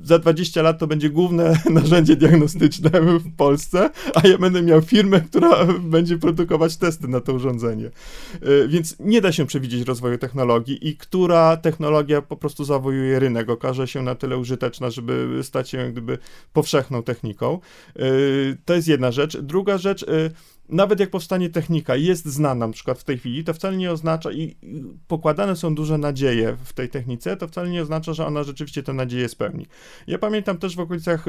[0.03, 5.21] za 20 lat to będzie główne narzędzie diagnostyczne w Polsce, a ja będę miał firmę,
[5.21, 5.65] która
[5.95, 7.85] będzie produkować testy na to urządzenie.
[8.41, 13.49] E, więc nie da się przewidzieć rozwoju technologii i która technologia po prostu zawojuje rynek,
[13.49, 16.17] okaże się na tyle użyteczna, żeby stać się jak gdyby
[16.53, 17.59] powszechną techniką.
[17.95, 18.01] E,
[18.65, 19.37] to jest jedna rzecz.
[19.37, 20.07] Druga rzecz, e,
[20.71, 24.31] nawet jak powstanie technika jest znana na przykład w tej chwili, to wcale nie oznacza
[24.31, 24.55] i
[25.07, 28.93] pokładane są duże nadzieje w tej technice, to wcale nie oznacza, że ona rzeczywiście te
[28.93, 29.65] nadzieje spełni.
[30.07, 31.25] Ja pamiętam też w okolicach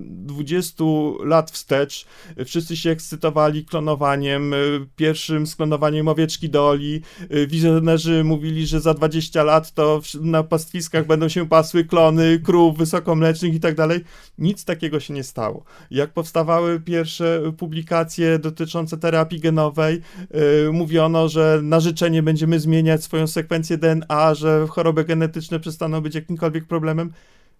[0.00, 2.06] 20 y, lat wstecz
[2.40, 7.02] y, wszyscy się ekscytowali klonowaniem, y, pierwszym sklonowaniem owieczki doli.
[7.48, 13.54] Wizjonerzy mówili, że za 20 lat to na pastwiskach będą się pasły klony krów wysokomlecznych
[13.54, 14.00] i tak dalej.
[14.38, 15.64] Nic takiego się nie stało.
[15.90, 20.00] Jak powstawały pierwsze publikacje dotyczące dotyczące terapii genowej
[20.30, 26.14] yy, mówiono, że na życzenie będziemy zmieniać swoją sekwencję DNA, że choroby genetyczne przestaną być
[26.14, 27.12] jakimkolwiek problemem.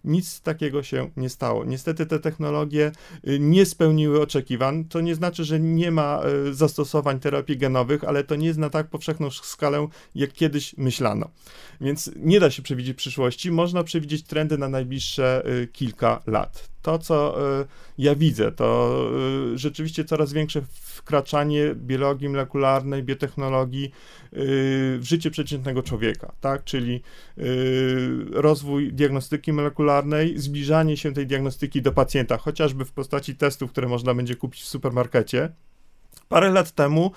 [0.03, 1.65] Nic takiego się nie stało.
[1.65, 2.91] Niestety te technologie
[3.27, 4.85] y, nie spełniły oczekiwań.
[4.85, 8.69] To nie znaczy, że nie ma y, zastosowań terapii genowych, ale to nie jest na
[8.69, 11.29] tak powszechną skalę, jak kiedyś myślano.
[11.81, 13.51] Więc nie da się przewidzieć przyszłości.
[13.51, 16.76] Można przewidzieć trendy na najbliższe y, kilka lat.
[16.81, 17.37] To, co
[17.97, 18.99] ja widzę, to
[19.55, 23.91] rzeczywiście coraz większe wkraczanie biologii molekularnej, biotechnologii
[24.31, 26.63] w życie przeciętnego człowieka, tak?
[26.63, 27.01] Czyli
[28.31, 34.13] rozwój diagnostyki molekularnej, zbliżanie się tej diagnostyki do pacjenta, chociażby w postaci testów, które można
[34.13, 35.49] będzie kupić w supermarkecie,
[36.29, 37.11] Parę lat temu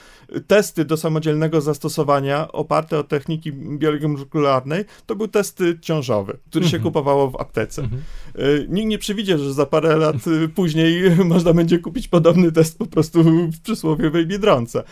[0.46, 6.76] testy do samodzielnego zastosowania oparte o techniki biologii molekularnej to był test ciążowy, który się
[6.76, 6.82] mhm.
[6.82, 7.82] kupowało w aptece.
[7.82, 8.02] Mhm.
[8.38, 12.78] Y, nikt nie przewidział, że za parę lat y, później można będzie kupić podobny test
[12.78, 14.84] po prostu w przysłowiowej Biedronce.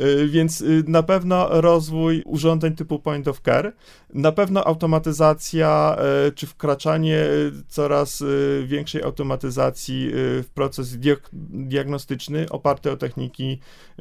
[0.00, 3.72] Y, więc na pewno rozwój urządzeń typu point of care,
[4.14, 5.96] na pewno automatyzacja
[6.34, 7.24] czy wkraczanie
[7.68, 8.24] coraz
[8.64, 10.98] większej automatyzacji w proces
[11.50, 13.58] diagnostyczny oparty o techniki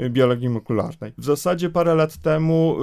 [0.10, 1.14] biologii molekularnej.
[1.18, 2.78] W zasadzie parę lat temu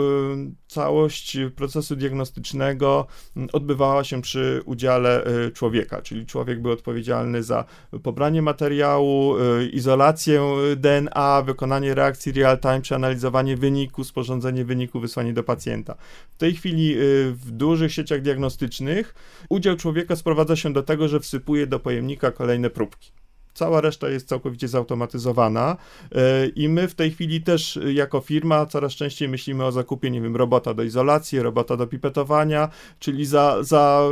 [0.68, 3.06] całość procesu diagnostycznego
[3.52, 5.24] odbywała się przy udziale
[5.54, 7.64] człowieka, czyli człowiek był odpowiedzialny za
[8.02, 9.34] pobranie materiału,
[9.72, 10.42] izolację
[10.76, 15.94] DNA, wykonanie reakcji real-time, przeanalizowanie wyniku, sporządzenie wyniku, wysłanie do pacjenta.
[16.30, 16.94] W tej chwili
[17.32, 19.14] w dużych sieciach diagnostycznych
[19.48, 23.12] udział człowieka sprowadza się do tego, że wsypuje do pojemnika kolejne próbki.
[23.54, 25.76] Cała reszta jest całkowicie zautomatyzowana
[26.12, 30.20] e, i my w tej chwili też jako firma coraz częściej myślimy o zakupie, nie
[30.20, 34.02] wiem, robota do izolacji, robota do pipetowania, czyli za, za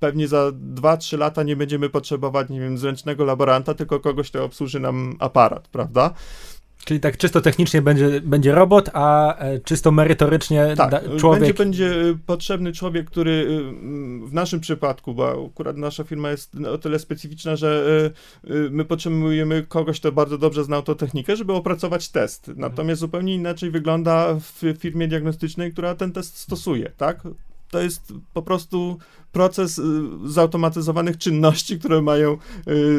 [0.00, 4.80] pewnie za 2-3 lata nie będziemy potrzebować, nie wiem, zręcznego laboranta, tylko kogoś, kto obsłuży
[4.80, 6.14] nam aparat, prawda?
[6.86, 11.56] Czyli tak czysto technicznie będzie, będzie robot, a e, czysto merytorycznie tak, da, człowiek...
[11.56, 16.54] Będzie, będzie e, potrzebny człowiek, który e, w naszym przypadku, bo akurat nasza firma jest
[16.72, 18.10] o tyle specyficzna, że
[18.70, 22.50] my potrzebujemy kogoś, kto bardzo dobrze zna tą technikę, żeby opracować test.
[22.56, 27.22] Natomiast zupełnie inaczej wygląda w firmie diagnostycznej, która ten test stosuje, tak?
[27.70, 28.98] To jest po prostu
[29.36, 29.82] proces y,
[30.24, 32.38] zautomatyzowanych czynności, które mają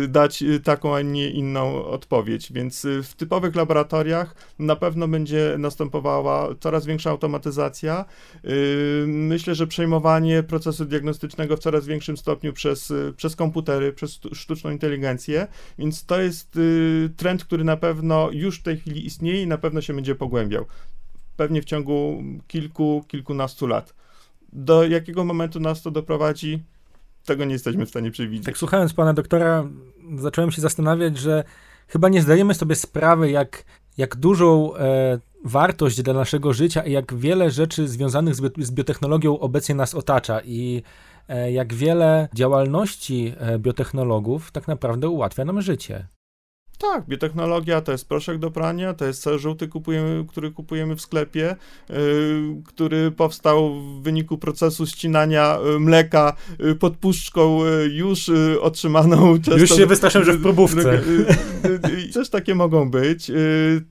[0.03, 2.51] y, dać y, taką, a nie inną odpowiedź.
[2.51, 8.05] Więc w typowych laboratoriach na pewno będzie następowała coraz większa automatyzacja.
[9.07, 15.47] Myślę, że przejmowanie procesu diagnostycznego w coraz większym stopniu przez, przez komputery, przez sztuczną inteligencję.
[15.79, 16.59] Więc to jest
[17.17, 20.65] trend, który na pewno już w tej chwili istnieje i na pewno się będzie pogłębiał.
[21.37, 23.93] Pewnie w ciągu kilku, kilkunastu lat.
[24.53, 26.63] Do jakiego momentu nas to doprowadzi,
[27.25, 28.45] tego nie jesteśmy w stanie przewidzieć.
[28.45, 29.69] Tak słuchając pana doktora,
[30.15, 31.43] zacząłem się zastanawiać, że
[31.87, 33.63] chyba nie zdajemy sobie sprawy, jak,
[33.97, 39.39] jak dużą e, wartość dla naszego życia i jak wiele rzeczy związanych z, z biotechnologią
[39.39, 40.83] obecnie nas otacza i
[41.27, 46.07] e, jak wiele działalności e, biotechnologów tak naprawdę ułatwia nam życie.
[46.77, 51.01] Tak, biotechnologia to jest proszek do prania, to jest ser żółty, kupujemy, który kupujemy w
[51.01, 51.55] sklepie,
[51.89, 51.95] yy,
[52.65, 59.33] który powstał w wyniku procesu ścinania y, mleka yy, pod puszczką yy, już y, otrzymaną
[59.41, 59.57] często...
[59.57, 61.01] Już się wystraszyłem, że w próbówce.
[61.65, 63.31] Y, też takie mogą być.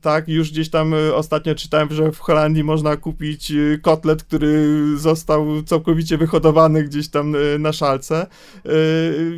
[0.00, 6.18] Tak, już gdzieś tam ostatnio czytałem, że w Holandii można kupić kotlet, który został całkowicie
[6.18, 8.26] wyhodowany gdzieś tam na szalce.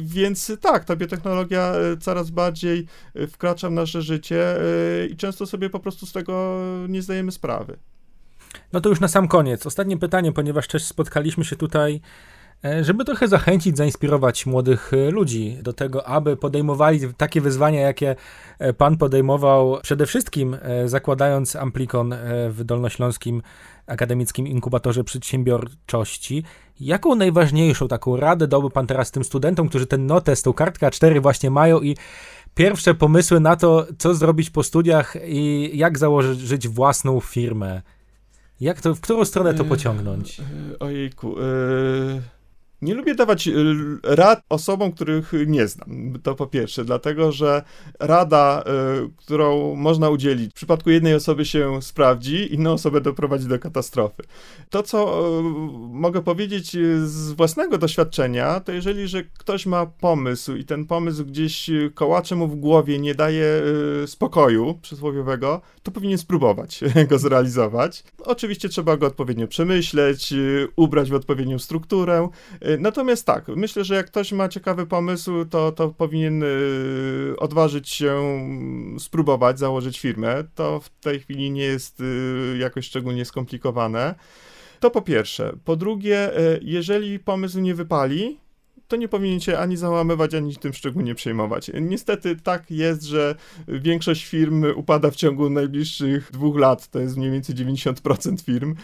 [0.01, 5.71] Więc tak, ta biotechnologia coraz bardziej w wkracza w nasze życie y, i często sobie
[5.71, 7.79] po prostu z tego nie zdajemy sprawy.
[8.73, 9.67] No to już na sam koniec.
[9.67, 12.01] Ostatnie pytanie, ponieważ też spotkaliśmy się tutaj,
[12.65, 18.17] e, żeby trochę zachęcić, zainspirować młodych e, ludzi do tego, aby podejmowali takie wyzwania, jakie
[18.59, 22.15] e, pan podejmował, przede wszystkim zakładając Amplikon
[22.51, 23.43] w Dolnośląskim
[23.87, 26.45] Akademickim Inkubatorze Przedsiębiorczości.
[26.81, 31.23] Jaką najważniejszą taką radę dałby pan teraz tym studentom, którzy ten notes, tą kartkę A4
[31.23, 31.97] właśnie mają i
[32.59, 37.83] pierwsze pomysły na to, co zrobić po studiach i jak założyć własną firmę.
[38.61, 40.41] Jak to, w którą stronę to pociągnąć?
[40.81, 41.41] Ojejku.
[41.41, 42.38] Yy...
[42.83, 43.53] Nie lubię dawać y,
[44.03, 46.19] rad osobom, których nie znam.
[46.23, 47.63] To po pierwsze, dlatego że
[48.01, 48.65] rada,
[49.07, 54.23] y, którą można udzielić, w przypadku jednej osoby się sprawdzi, inną osobę doprowadzi do katastrofy.
[54.71, 55.43] To, co y,
[55.93, 61.71] mogę powiedzieć z własnego doświadczenia, to jeżeli, że ktoś ma pomysł i ten pomysł gdzieś
[61.95, 63.63] kołacze mu w głowie, nie daje
[64.07, 68.05] spokoju przysłowiowego, to powinien spróbować go zrealizować.
[68.25, 70.35] Oczywiście trzeba go odpowiednio przemyśleć,
[70.77, 72.29] ubrać w odpowiednią strukturę
[72.79, 78.13] natomiast tak, myślę, że jak ktoś ma ciekawy pomysł, to, to powinien y, odważyć się
[78.13, 80.45] mm, spróbować założyć firmę.
[80.55, 84.15] To w tej chwili nie jest y, jakoś szczególnie skomplikowane.
[84.81, 85.53] To po pierwsze.
[85.65, 86.31] Po drugie,
[86.63, 88.41] jeżeli pomysł nie wypali,
[88.89, 91.71] to nie powinien się ani załamywać, ani tym szczególnie przejmować.
[91.81, 93.35] Niestety tak jest, że
[93.69, 98.75] większość firm upada w ciągu najbliższych dwóch lat, to jest mniej więcej 90% firm,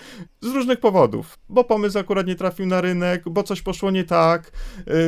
[0.40, 1.38] z różnych powodów.
[1.48, 4.52] Bo pomysł akurat nie trafił na rynek, bo coś poszło nie tak,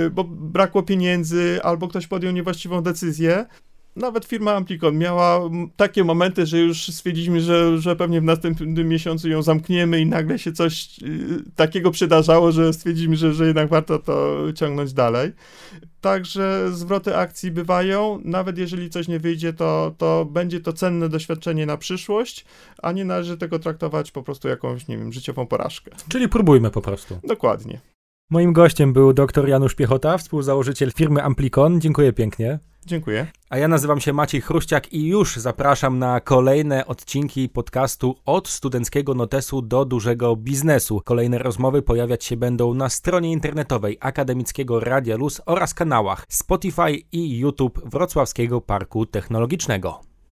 [0.07, 3.47] y, bo brakło pieniędzy, albo ktoś podjął niewłaściwą decyzję.
[3.97, 5.41] Nawet firma Amplicon miała
[5.77, 10.39] takie momenty, że już stwierdziliśmy, że, że pewnie w następnym miesiącu ją zamkniemy i nagle
[10.39, 15.33] się coś y, takiego przydarzało, że stwierdziliśmy, że, że jednak warto to ciągnąć dalej.
[16.01, 21.67] Także zwroty akcji bywają, nawet jeżeli coś nie wyjdzie, to, to będzie to cenne doświadczenie
[21.67, 22.45] na przyszłość,
[22.83, 25.91] a nie należy tego traktować po prostu jakąś, nie wiem, życiową porażkę.
[26.09, 27.19] Czyli próbujmy po prostu.
[27.25, 27.96] Dokładnie.
[28.31, 31.81] Moim gościem był dr Janusz Piechota, współzałożyciel firmy Amplicon.
[31.81, 32.59] Dziękuję pięknie.
[32.87, 33.27] Dziękuję.
[33.51, 39.15] A ja nazywam się Maciej Chruściak i już zapraszam na kolejne odcinki podcastu od studenckiego
[39.15, 41.01] notesu do dużego biznesu.
[41.05, 47.39] Kolejne rozmowy pojawiać się będą na stronie internetowej Akademickiego Radia Luz oraz kanałach Spotify i
[47.39, 50.01] YouTube Wrocławskiego Parku Technologicznego.